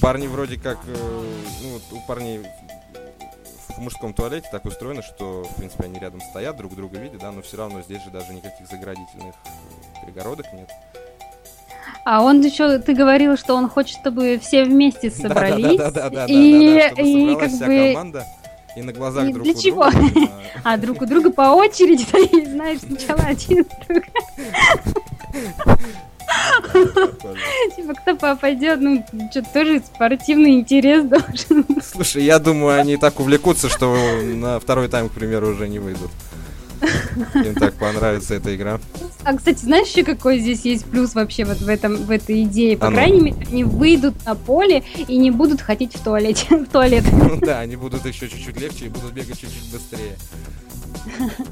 Парни 0.00 0.26
вроде 0.26 0.56
как, 0.58 0.78
э, 0.86 1.22
ну, 1.62 1.72
вот 1.74 1.82
у 1.92 2.00
парней 2.06 2.40
в 3.76 3.80
мужском 3.80 4.12
туалете 4.14 4.48
так 4.50 4.64
устроено, 4.64 5.02
что, 5.02 5.44
в 5.44 5.56
принципе, 5.56 5.84
они 5.84 5.98
рядом 5.98 6.20
стоят, 6.20 6.56
друг 6.56 6.74
друга 6.74 6.98
видят, 6.98 7.20
да, 7.20 7.32
но 7.32 7.42
все 7.42 7.56
равно 7.56 7.82
здесь 7.82 8.02
же 8.02 8.10
даже 8.10 8.32
никаких 8.32 8.66
заградительных 8.68 9.34
перегородок 10.02 10.46
нет. 10.52 10.70
А 12.04 12.22
он 12.22 12.40
еще, 12.42 12.78
ты 12.78 12.94
говорил, 12.94 13.36
что 13.36 13.54
он 13.54 13.68
хочет, 13.68 13.98
чтобы 13.98 14.38
все 14.38 14.64
вместе 14.64 15.10
собрались. 15.10 15.78
Да-да-да-да-да-да-да, 15.78 16.32
и, 16.32 16.74
да, 16.74 16.88
чтобы 16.88 17.08
и 17.08 17.14
собралась 17.14 17.38
как 17.38 17.50
вся 17.50 17.66
бы... 17.66 17.92
команда 17.92 18.26
и 18.76 18.82
на 18.82 18.92
глазах 18.92 19.28
и 19.28 19.32
друг 19.32 19.44
для 19.44 19.54
у 19.54 19.60
чего? 19.60 19.90
друга. 19.90 20.10
да. 20.14 20.30
А 20.64 20.76
друг 20.76 21.02
у 21.02 21.06
друга 21.06 21.30
по 21.30 21.54
очереди, 21.54 22.06
и 22.42 22.46
знаешь, 22.46 22.80
сначала 22.80 23.20
один 23.20 23.66
друг. 23.88 24.04
Типа, 27.76 27.94
кто 27.94 28.16
попадет, 28.16 28.80
ну, 28.80 29.04
что-то 29.30 29.48
тоже 29.52 29.80
спортивный 29.80 30.54
интерес 30.54 31.04
должен. 31.04 31.66
Слушай, 31.82 32.24
я 32.24 32.38
думаю, 32.38 32.80
они 32.80 32.96
так 32.96 33.20
увлекутся, 33.20 33.68
что 33.68 33.94
на 34.22 34.58
второй 34.60 34.88
тайм, 34.88 35.08
к 35.08 35.12
примеру, 35.12 35.48
уже 35.48 35.68
не 35.68 35.78
выйдут. 35.78 36.10
Им 37.34 37.54
так 37.54 37.74
понравится 37.74 38.34
эта 38.34 38.54
игра. 38.54 38.80
А, 39.24 39.34
кстати, 39.36 39.60
знаешь 39.64 39.88
еще 39.88 40.04
какой 40.04 40.38
здесь 40.40 40.62
есть 40.64 40.84
плюс 40.84 41.14
вообще 41.14 41.44
вот 41.44 41.58
в, 41.58 41.68
этом, 41.68 41.96
в 41.96 42.10
этой 42.10 42.42
идее? 42.42 42.76
По 42.76 42.88
А 42.88 42.90
ну. 42.90 42.96
крайней 42.96 43.20
мере, 43.20 43.36
они 43.50 43.64
выйдут 43.64 44.14
на 44.26 44.34
поле 44.34 44.82
и 45.08 45.16
не 45.16 45.30
будут 45.30 45.60
ходить 45.60 45.94
в 45.96 46.02
туалете, 46.04 46.46
в 46.56 46.66
туалет. 46.66 47.04
Ну 47.10 47.38
да, 47.40 47.60
они 47.60 47.76
будут 47.76 48.04
еще 48.04 48.28
чуть-чуть 48.28 48.60
легче 48.60 48.86
и 48.86 48.88
будут 48.88 49.12
бегать 49.12 49.38
чуть-чуть 49.40 49.72
быстрее. 49.72 50.16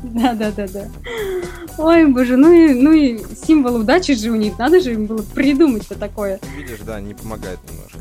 Да, 0.03 0.33
да, 0.35 0.51
да, 0.51 0.67
да. 0.69 0.89
Ой, 1.79 2.07
боже, 2.07 2.37
ну 2.37 2.53
и, 2.53 2.73
ну 2.75 2.93
и 2.93 3.21
символ 3.47 3.77
удачи 3.77 4.15
же 4.15 4.31
у 4.31 4.37
них, 4.37 4.59
надо 4.59 4.81
же 4.81 4.93
им 4.95 5.07
было 5.07 5.23
придумать-то 5.23 5.95
такое. 5.99 6.41
Видишь, 6.57 6.81
да, 6.87 7.01
не 7.01 7.15
помогает 7.15 7.59
немножко. 7.71 7.99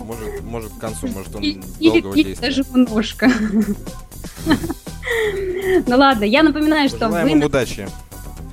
Может, 0.00 0.42
может 0.44 0.72
к 0.72 0.78
концу, 0.78 1.08
может 1.08 1.34
он 1.34 1.42
И- 1.42 1.58
Или, 1.80 2.00
долгого 2.00 2.14
или 2.14 2.22
действия. 2.28 2.46
даже 2.48 2.64
немножко. 2.72 3.30
Ну 5.86 5.96
ладно, 5.96 6.24
я 6.24 6.42
напоминаю, 6.42 6.88
что 6.88 7.08
вы... 7.08 7.30
им 7.30 7.42
удачи 7.42 7.86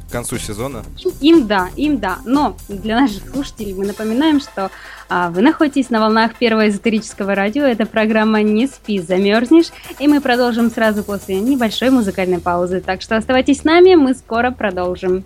к 0.08 0.12
концу 0.12 0.38
сезона. 0.38 0.84
Им 1.22 1.48
да, 1.48 1.70
им 1.76 1.98
да. 1.98 2.20
Но 2.24 2.56
для 2.70 3.00
наших 3.00 3.28
слушателей 3.30 3.74
мы 3.74 3.86
напоминаем, 3.86 4.40
что 4.40 4.70
а, 5.10 5.32
вы 5.32 5.42
находитесь 5.42 5.90
на 5.90 6.00
волнах 6.00 6.36
первого 6.36 6.70
эзотерического 6.70 7.34
радио. 7.34 7.64
Это 7.64 7.88
программа 7.88 8.44
«Не 8.44 8.68
спи, 8.68 9.00
замерзнешь». 9.00 9.72
И 9.98 10.08
мы 10.08 10.22
продолжим 10.22 10.70
сразу 10.70 11.04
после 11.04 11.40
небольшой 11.40 11.90
музыкальной 11.90 12.40
паузы. 12.40 12.80
Так 12.80 13.02
что 13.02 13.18
оставайтесь 13.18 13.62
с 13.62 13.64
нами, 13.64 13.96
мы 13.96 14.14
скоро 14.14 14.52
продолжим. 14.52 15.26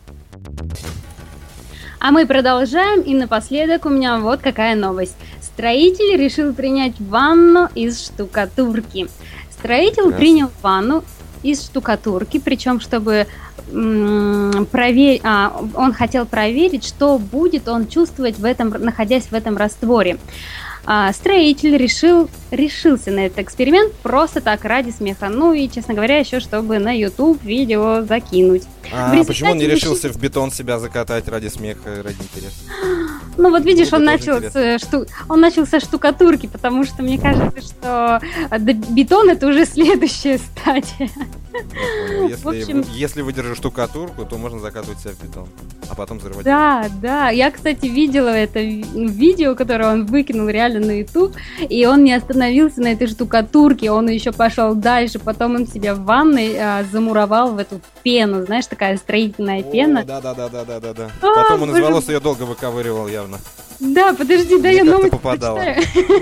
А 2.00 2.12
мы 2.12 2.26
продолжаем, 2.26 3.02
и 3.02 3.14
напоследок 3.14 3.86
у 3.86 3.90
меня 3.90 4.20
вот 4.20 4.40
какая 4.42 4.76
новость. 4.76 5.18
Строитель 5.42 6.16
решил 6.16 6.54
принять 6.54 6.94
ванну 7.00 7.68
из 7.76 8.06
штукатурки. 8.06 9.08
Строитель 9.52 10.14
принял 10.14 10.52
ванну 10.62 11.04
из 11.52 11.64
штукатурки, 11.64 12.40
причем 12.40 12.80
чтобы 12.80 13.28
проверить, 14.72 15.22
а, 15.24 15.62
он 15.76 15.94
хотел 15.94 16.26
проверить, 16.26 16.86
что 16.86 17.18
будет 17.18 17.68
он 17.68 17.88
чувствовать 17.88 18.38
в 18.40 18.46
этом, 18.46 18.70
находясь 18.70 19.26
в 19.26 19.34
этом 19.34 19.58
растворе. 19.58 20.18
А, 20.90 21.12
строитель 21.12 21.76
решил, 21.76 22.30
решился 22.50 23.12
на 23.12 23.26
этот 23.26 23.40
эксперимент 23.40 23.94
просто 23.96 24.40
так 24.40 24.64
ради 24.64 24.92
смеха. 24.92 25.28
Ну 25.28 25.52
и, 25.52 25.68
честно 25.68 25.94
говоря, 25.94 26.18
еще 26.18 26.40
чтобы 26.40 26.80
на 26.80 26.98
YouTube 26.98 27.44
видео 27.44 28.04
закинуть. 28.04 28.64
А 28.94 29.12
результате 29.12 29.28
почему 29.28 29.52
он 29.52 29.58
не 29.58 29.66
решил- 29.66 29.92
решился 29.96 30.10
в 30.14 30.18
бетон 30.18 30.50
себя 30.50 30.80
закатать 30.80 31.28
ради 31.28 31.50
смеха, 31.50 32.02
ради 32.04 32.16
интереса? 32.22 32.56
Ну 33.40 33.52
вот 33.52 33.66
видишь, 33.66 33.94
он 33.94 34.04
начал, 34.04 34.42
с, 34.42 34.56
э, 34.56 34.80
шту... 34.80 35.06
он 35.30 35.40
начал 35.40 35.68
со 35.68 35.80
штукатурки, 35.80 36.48
потому 36.48 36.84
что 36.86 37.04
мне 37.04 37.20
кажется, 37.20 37.62
что 37.62 38.20
э, 38.50 38.58
бетон 38.58 39.30
это 39.30 39.46
уже 39.46 39.64
следующая 39.68 40.40
стадия. 40.40 41.12
Если, 42.30 42.48
общем- 42.62 42.86
если 42.94 43.22
выдержишь 43.22 43.58
штукатурку, 43.58 44.26
то 44.26 44.38
можно 44.38 44.60
закатывать 44.60 45.00
себя 45.00 45.12
в 45.12 45.24
бетон, 45.24 45.48
а 45.90 45.96
потом 45.96 46.20
взрывать. 46.20 46.44
Да, 46.46 46.88
да. 47.02 47.30
Я, 47.30 47.52
кстати, 47.52 47.86
видела 47.88 48.30
это 48.30 48.60
ви- 48.60 48.86
видео, 48.94 49.56
которое 49.56 49.92
он 49.92 50.06
выкинул 50.06 50.48
реально 50.50 50.86
на 50.88 51.00
YouTube, 51.00 51.36
и 51.70 51.86
он 51.86 52.04
не 52.04 52.14
остановился 52.14 52.82
на 52.82 52.88
этой 52.94 53.08
штукатурке, 53.08 53.92
он 53.92 54.10
еще 54.10 54.32
пошел 54.32 54.76
дальше, 54.76 55.20
потом 55.20 55.56
он 55.56 55.68
себя 55.68 55.96
в 55.96 56.04
ванной 56.04 56.56
а, 56.58 56.84
замуровал 56.92 57.54
в 57.54 57.58
эту 57.58 57.80
пену, 58.04 58.46
знаешь, 58.46 58.68
такая 58.68 58.98
строительная 58.98 59.64
пена. 59.64 60.04
Да, 60.06 60.22
да, 60.22 60.34
да, 60.34 60.50
да, 60.50 60.64
да, 60.66 60.80
да, 60.80 60.94
да. 60.94 61.12
А, 61.22 61.44
Потом 61.44 61.64
он 61.64 61.76
из 61.76 61.82
волос 61.82 62.08
ее 62.10 62.20
долго 62.20 62.44
выковыривал 62.44 63.08
явно. 63.08 63.38
Да, 63.80 64.14
подожди, 64.14 64.60
дай 64.60 64.76
я 64.78 64.84
новость 64.84 65.12
попадало. 65.12 65.60
дочитаю. 65.60 66.18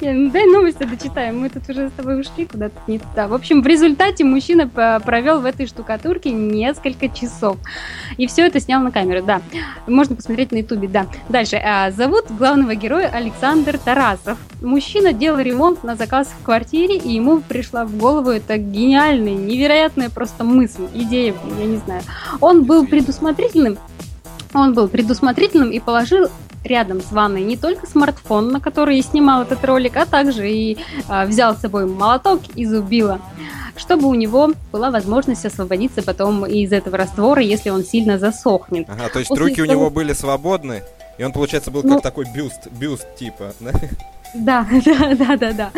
Ну 0.00 0.30
Дай 0.30 0.46
новость 0.46 0.78
дочитаем. 0.78 1.40
Мы 1.40 1.48
тут 1.48 1.68
уже 1.68 1.88
с 1.88 1.92
тобой 1.92 2.20
ушли 2.20 2.46
куда-то 2.46 2.74
не 2.86 2.98
туда. 2.98 3.26
В 3.28 3.34
общем, 3.34 3.62
в 3.62 3.66
результате 3.66 4.24
мужчина 4.24 4.68
по- 4.68 5.00
провел 5.04 5.40
в 5.40 5.44
этой 5.44 5.66
штукатурке 5.66 6.30
несколько 6.30 7.08
часов. 7.08 7.56
И 8.16 8.26
все 8.26 8.46
это 8.46 8.60
снял 8.60 8.80
на 8.82 8.90
камеру, 8.92 9.22
да. 9.24 9.40
Можно 9.86 10.16
посмотреть 10.16 10.52
на 10.52 10.58
ютубе, 10.58 10.88
да. 10.88 11.06
Дальше. 11.28 11.56
А, 11.56 11.90
Зовут 11.90 12.30
главного 12.30 12.74
героя 12.74 13.08
Александр 13.08 13.78
Тарасов. 13.78 14.38
Мужчина 14.62 15.12
делал 15.12 15.40
ремонт 15.40 15.82
на 15.84 15.96
заказ 15.96 16.28
в 16.28 16.44
квартире, 16.44 16.96
и 16.96 17.12
ему 17.12 17.40
пришла 17.40 17.84
в 17.84 17.96
голову 17.96 18.30
эта 18.30 18.56
гениальная, 18.56 19.34
невероятная 19.34 20.10
просто 20.10 20.44
мысль, 20.44 20.86
идея, 20.94 21.34
я 21.58 21.66
не 21.66 21.76
знаю. 21.78 22.02
Он 22.40 22.64
был 22.64 22.86
предусмотрительным, 22.86 23.78
он 24.54 24.72
был 24.74 24.88
предусмотрительным 24.88 25.70
и 25.70 25.80
положил 25.80 26.28
рядом 26.64 27.00
с 27.00 27.12
ванной 27.12 27.42
не 27.42 27.56
только 27.56 27.86
смартфон, 27.86 28.48
на 28.48 28.60
который 28.60 28.98
и 28.98 29.02
снимал 29.02 29.42
этот 29.42 29.64
ролик, 29.64 29.96
а 29.96 30.06
также 30.06 30.50
и 30.50 30.78
а, 31.08 31.26
взял 31.26 31.54
с 31.54 31.60
собой 31.60 31.86
молоток 31.86 32.40
и 32.54 32.64
зубило, 32.66 33.20
чтобы 33.76 34.08
у 34.08 34.14
него 34.14 34.50
была 34.72 34.90
возможность 34.90 35.44
освободиться 35.44 36.02
потом 36.02 36.46
из 36.46 36.72
этого 36.72 36.96
раствора, 36.96 37.42
если 37.42 37.70
он 37.70 37.84
сильно 37.84 38.18
засохнет. 38.18 38.88
Ага, 38.88 39.08
то 39.12 39.18
есть 39.18 39.28
После 39.28 39.46
руки 39.46 39.62
у 39.62 39.66
того- 39.66 39.78
него 39.80 39.90
были 39.90 40.12
свободны, 40.14 40.82
и 41.18 41.24
он, 41.24 41.32
получается, 41.32 41.70
был 41.70 41.82
Ну- 41.84 41.94
как 41.94 42.02
такой 42.02 42.26
бюст, 42.34 42.68
бюст 42.72 43.06
типа. 43.16 43.52
да? 43.60 43.72
Да, 44.34 44.66
да, 44.84 45.14
да, 45.14 45.36
да, 45.36 45.52
да. 45.52 45.70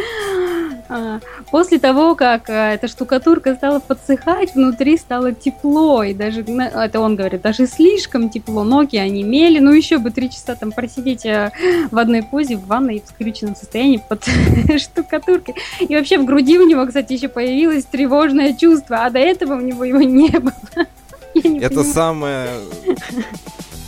А, 0.89 1.21
После 1.51 1.79
того, 1.79 2.15
как 2.15 2.49
а, 2.49 2.73
эта 2.75 2.89
штукатурка 2.89 3.55
стала 3.55 3.81
подсыхать, 3.81 4.55
внутри 4.55 4.97
стало 4.97 5.33
тепло, 5.33 6.03
и 6.03 6.15
даже, 6.15 6.45
на- 6.49 6.69
это 6.85 7.01
он 7.01 7.17
говорит, 7.17 7.43
даже 7.43 7.67
слишком 7.67 8.29
тепло, 8.31 8.63
ноги 8.65 8.97
онемели, 8.97 9.59
ну 9.59 9.73
еще 9.73 9.99
бы 9.99 10.11
три 10.11 10.31
часа 10.31 10.55
там 10.55 10.73
просидеть 10.73 11.27
а, 11.27 11.51
в 11.91 11.99
одной 11.99 12.23
позе 12.23 12.57
в 12.57 12.67
ванной 12.67 13.03
в 13.05 13.09
скрюченном 13.09 13.57
состоянии 13.57 14.03
под 14.09 14.25
штукатуркой. 14.81 15.55
И 15.81 15.95
вообще 15.97 16.19
в 16.19 16.25
груди 16.25 16.59
у 16.59 16.67
него, 16.67 16.87
кстати, 16.87 17.15
еще 17.15 17.29
появилось 17.29 17.85
тревожное 17.85 18.53
чувство, 18.57 19.05
а 19.05 19.11
до 19.11 19.19
этого 19.19 19.55
у 19.55 19.61
него 19.61 19.85
его 19.85 20.03
не 20.03 20.29
было. 20.31 20.53
Не 21.35 21.59
Это 21.59 21.69
понимаю. 21.69 21.93
самое... 21.93 22.49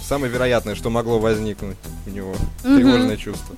Самое 0.03 0.33
вероятное, 0.33 0.75
что 0.75 0.89
могло 0.91 1.19
возникнуть 1.19 1.77
у 2.07 2.11
него. 2.11 2.35
Тревожное 2.63 3.17
чувство. 3.19 3.55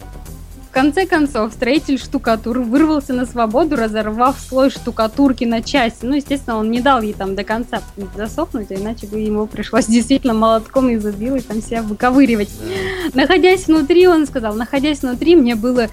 В 0.71 0.73
конце 0.73 1.05
концов, 1.05 1.53
строитель 1.53 1.99
штукатур 1.99 2.61
вырвался 2.61 3.13
на 3.13 3.27
свободу, 3.27 3.75
разорвав 3.75 4.39
слой 4.39 4.71
штукатурки 4.71 5.43
на 5.43 5.63
части. 5.63 6.05
Ну, 6.05 6.15
естественно, 6.15 6.59
он 6.59 6.71
не 6.71 6.81
дал 6.81 7.03
ей 7.03 7.13
там 7.13 7.35
до 7.35 7.43
конца 7.43 7.83
засохнуть, 8.17 8.71
а 8.71 8.77
иначе 8.77 9.09
бы 9.09 9.19
ему 9.19 9.49
пришлось 9.49 9.87
действительно 9.89 10.33
молотком 10.33 10.89
и 10.89 10.97
зубилой 10.97 11.41
там 11.41 11.61
себя 11.61 11.83
выковыривать. 11.83 12.51
Находясь 13.15 13.67
внутри, 13.67 14.07
он 14.07 14.29
сказал, 14.29 14.55
находясь 14.55 15.03
внутри, 15.03 15.35
мне 15.35 15.57
было... 15.57 15.89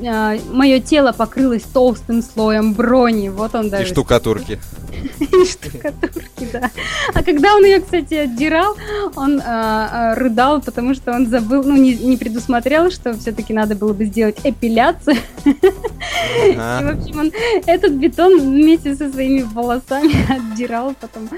мое 0.00 0.80
тело 0.80 1.12
покрылось 1.12 1.64
толстым 1.64 2.22
слоем 2.22 2.72
брони. 2.72 3.28
Вот 3.28 3.54
он 3.54 3.66
И 3.66 3.70
даже... 3.70 3.92
штукатурки. 3.92 4.58
И 5.20 5.44
штукатурки, 5.44 6.48
да. 6.52 6.70
А 7.12 7.22
когда 7.22 7.54
он 7.54 7.64
ее, 7.64 7.80
кстати, 7.80 8.14
отдирал, 8.14 8.76
он 9.14 9.40
а, 9.44 9.88
а, 9.92 10.14
рыдал, 10.14 10.60
потому 10.60 10.94
что 10.94 11.12
он 11.12 11.26
забыл, 11.26 11.62
ну, 11.64 11.76
не 11.76 12.16
предусмотрел, 12.16 12.90
что 12.90 13.14
все-таки 13.14 13.52
надо 13.52 13.74
было 13.74 13.92
бы 13.92 14.04
сделать 14.04 14.21
эпиляцию. 14.30 15.16
И, 15.44 16.54
Ага. 16.58 16.94
в 16.94 16.98
общем, 17.00 17.18
он 17.20 17.32
этот 17.66 17.92
бетон 17.92 18.40
вместе 18.40 18.94
со 18.94 19.10
своими 19.10 19.42
волосами 19.42 20.14
отдирал 20.52 20.94
потом 21.00 21.28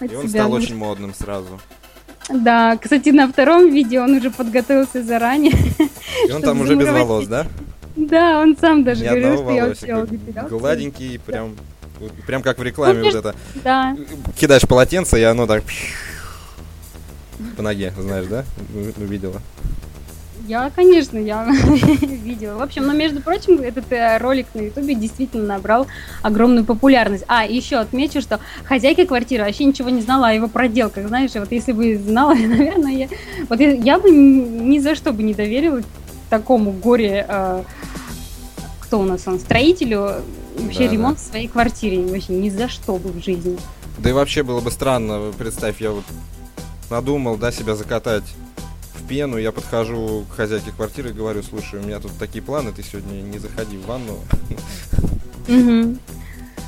от 0.00 0.10
И 0.10 0.14
он 0.16 0.28
себя. 0.28 0.40
стал 0.42 0.52
очень 0.52 0.76
модным 0.76 1.14
сразу. 1.14 1.60
Да, 2.28 2.76
кстати, 2.80 3.08
на 3.10 3.26
втором 3.28 3.70
видео 3.70 4.02
он 4.04 4.12
уже 4.16 4.30
подготовился 4.30 5.02
заранее. 5.02 5.52
И 6.28 6.32
он 6.32 6.42
там 6.42 6.60
уже 6.60 6.76
без 6.76 6.88
волос, 6.88 7.26
да? 7.26 7.46
Да, 7.96 8.40
он 8.40 8.56
сам 8.56 8.84
даже 8.84 9.04
Ни 9.04 9.08
говорил, 9.08 9.74
что 9.74 9.86
я 9.86 10.04
эпиляцию. 10.04 10.58
Гладенький, 10.58 11.18
прям... 11.18 11.56
Прям 12.26 12.42
как 12.42 12.58
в 12.58 12.62
рекламе 12.62 13.00
Ну, 13.00 13.04
вот 13.04 13.14
это. 13.14 13.34
Да. 13.62 13.96
Кидаешь 14.36 14.62
полотенце, 14.66 15.20
и 15.20 15.22
оно 15.22 15.46
так... 15.46 15.62
По 17.56 17.62
ноге, 17.62 17.92
знаешь, 17.98 18.26
да? 18.26 18.44
Ну, 18.72 19.04
Видела. 19.06 19.40
Я, 20.48 20.70
конечно, 20.74 21.18
я 21.18 21.44
видела. 22.00 22.58
В 22.58 22.62
общем, 22.62 22.86
но 22.86 22.92
между 22.92 23.20
прочим, 23.20 23.60
этот 23.60 23.90
э, 23.92 24.18
ролик 24.18 24.46
на 24.54 24.62
Ютубе 24.62 24.94
действительно 24.94 25.44
набрал 25.44 25.86
огромную 26.22 26.64
популярность. 26.64 27.24
А, 27.28 27.44
еще 27.44 27.76
отмечу, 27.76 28.20
что 28.20 28.40
хозяйка 28.64 29.06
квартиры 29.06 29.44
вообще 29.44 29.64
ничего 29.64 29.90
не 29.90 30.02
знала 30.02 30.28
о 30.28 30.32
его 30.32 30.48
проделках. 30.48 31.06
Знаешь, 31.06 31.30
вот 31.34 31.52
если 31.52 31.72
бы 31.72 31.96
знала, 31.96 32.34
наверное, 32.34 32.92
я, 32.92 33.08
вот 33.48 33.60
я, 33.60 33.72
я 33.72 33.98
бы 33.98 34.10
ни 34.10 34.78
за 34.78 34.94
что 34.94 35.12
бы 35.12 35.22
не 35.22 35.34
доверила 35.34 35.82
такому 36.28 36.72
горе, 36.72 37.24
э, 37.28 37.62
кто 38.80 39.00
у 39.00 39.04
нас 39.04 39.26
он, 39.26 39.38
строителю, 39.38 40.22
вообще 40.58 40.86
Да, 40.86 40.92
ремонт 40.92 41.18
в 41.18 41.22
своей 41.22 41.48
квартире. 41.48 42.04
Вообще 42.04 42.32
ни 42.32 42.48
за 42.48 42.68
что 42.68 42.96
бы 42.96 43.10
в 43.10 43.22
жизни. 43.22 43.58
Да 43.98 44.10
и 44.10 44.12
вообще 44.12 44.42
было 44.42 44.60
бы 44.60 44.70
странно, 44.70 45.32
представь, 45.38 45.80
я 45.80 45.92
вот 45.92 46.04
надумал, 46.90 47.36
да, 47.36 47.52
себя 47.52 47.76
закатать 47.76 48.24
пену, 49.12 49.36
я 49.36 49.52
подхожу 49.52 50.24
к 50.30 50.36
хозяйке 50.36 50.70
квартиры 50.70 51.10
и 51.10 51.12
говорю, 51.12 51.42
слушай, 51.42 51.78
у 51.78 51.82
меня 51.82 52.00
тут 52.00 52.12
такие 52.18 52.42
планы, 52.42 52.72
ты 52.72 52.82
сегодня 52.82 53.20
не 53.20 53.38
заходи 53.38 53.76
в 53.76 53.84
ванну. 53.84 54.18
Мгм. 55.48 55.98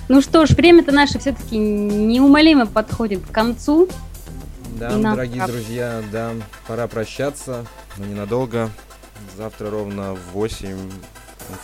Ну 0.08 0.20
что 0.20 0.44
ж, 0.44 0.50
время-то 0.50 0.92
наше 0.92 1.18
все-таки 1.18 1.56
неумолимо 1.56 2.66
подходит 2.66 3.24
к 3.24 3.30
концу. 3.30 3.88
Да, 4.78 4.90
нам 4.90 5.14
дорогие 5.14 5.40
пора. 5.40 5.52
друзья, 5.54 6.02
да, 6.12 6.32
пора 6.66 6.86
прощаться, 6.86 7.64
но 7.96 8.04
ненадолго. 8.04 8.68
Завтра 9.38 9.70
ровно 9.70 10.12
в 10.14 10.34
8 10.34 10.76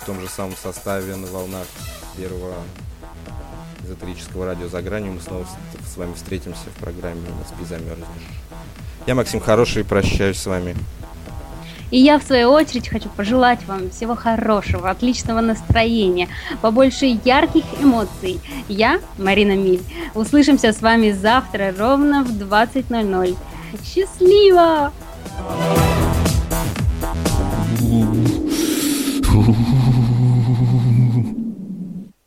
в 0.01 0.07
том 0.07 0.19
же 0.19 0.29
самом 0.29 0.57
составе 0.57 1.15
на 1.15 1.27
волнах 1.27 1.67
первого 2.17 2.55
эзотерического 3.85 4.47
радио 4.47 4.69
«За 4.69 4.81
гранью» 4.81 5.13
мы 5.13 5.21
снова 5.21 5.47
с 5.87 5.99
вами 5.99 6.15
встретимся 6.15 6.71
в 6.75 6.81
программе 6.81 7.21
«Не 7.21 7.45
спи, 7.45 7.67
замерзнешь». 7.69 8.07
Я 9.11 9.17
Максим 9.17 9.41
Хороший, 9.41 9.83
прощаюсь 9.83 10.39
с 10.39 10.47
вами. 10.47 10.77
И 11.91 11.99
я, 11.99 12.21
в 12.21 12.23
свою 12.23 12.51
очередь, 12.51 12.89
хочу 12.89 13.09
пожелать 13.09 13.59
вам 13.67 13.91
всего 13.91 14.15
хорошего, 14.15 14.89
отличного 14.89 15.41
настроения, 15.41 16.29
побольше 16.63 17.19
ярких 17.25 17.65
эмоций. 17.81 18.39
Я, 18.69 19.01
Марина 19.19 19.57
Миль. 19.57 19.83
Услышимся 20.15 20.73
с 20.73 20.81
вами 20.81 21.11
завтра 21.11 21.75
ровно 21.77 22.23
в 22.23 22.31
20.00. 22.31 23.37
Счастливо! 23.85 24.93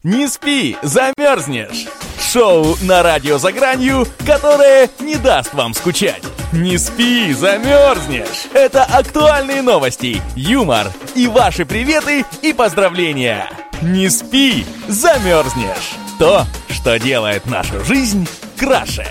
Не 0.03 0.27
спи, 0.27 0.75
замерзнешь! 0.81 1.87
Шоу 2.19 2.75
на 2.81 3.03
радио 3.03 3.37
«За 3.37 3.53
гранью», 3.53 4.05
которое 4.25 4.89
не 4.99 5.15
даст 5.15 5.53
вам 5.53 5.73
скучать. 5.73 6.23
Не 6.53 6.77
спи, 6.77 7.33
замерзнешь. 7.33 8.45
Это 8.53 8.83
актуальные 8.83 9.63
новости, 9.63 10.21
юмор 10.35 10.91
и 11.15 11.25
ваши 11.25 11.65
приветы 11.65 12.25
и 12.43 12.53
поздравления. 12.53 13.49
Не 13.81 14.07
спи, 14.07 14.63
замерзнешь. 14.87 15.95
То, 16.19 16.45
что 16.69 16.99
делает 16.99 17.47
нашу 17.47 17.83
жизнь 17.83 18.27
краше. 18.55 19.07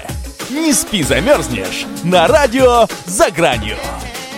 Не 0.51 0.73
спи, 0.73 1.03
замерзнешь. 1.03 1.85
На 2.05 2.29
радио 2.29 2.87
«За 3.07 3.29
гранью». 3.33 3.77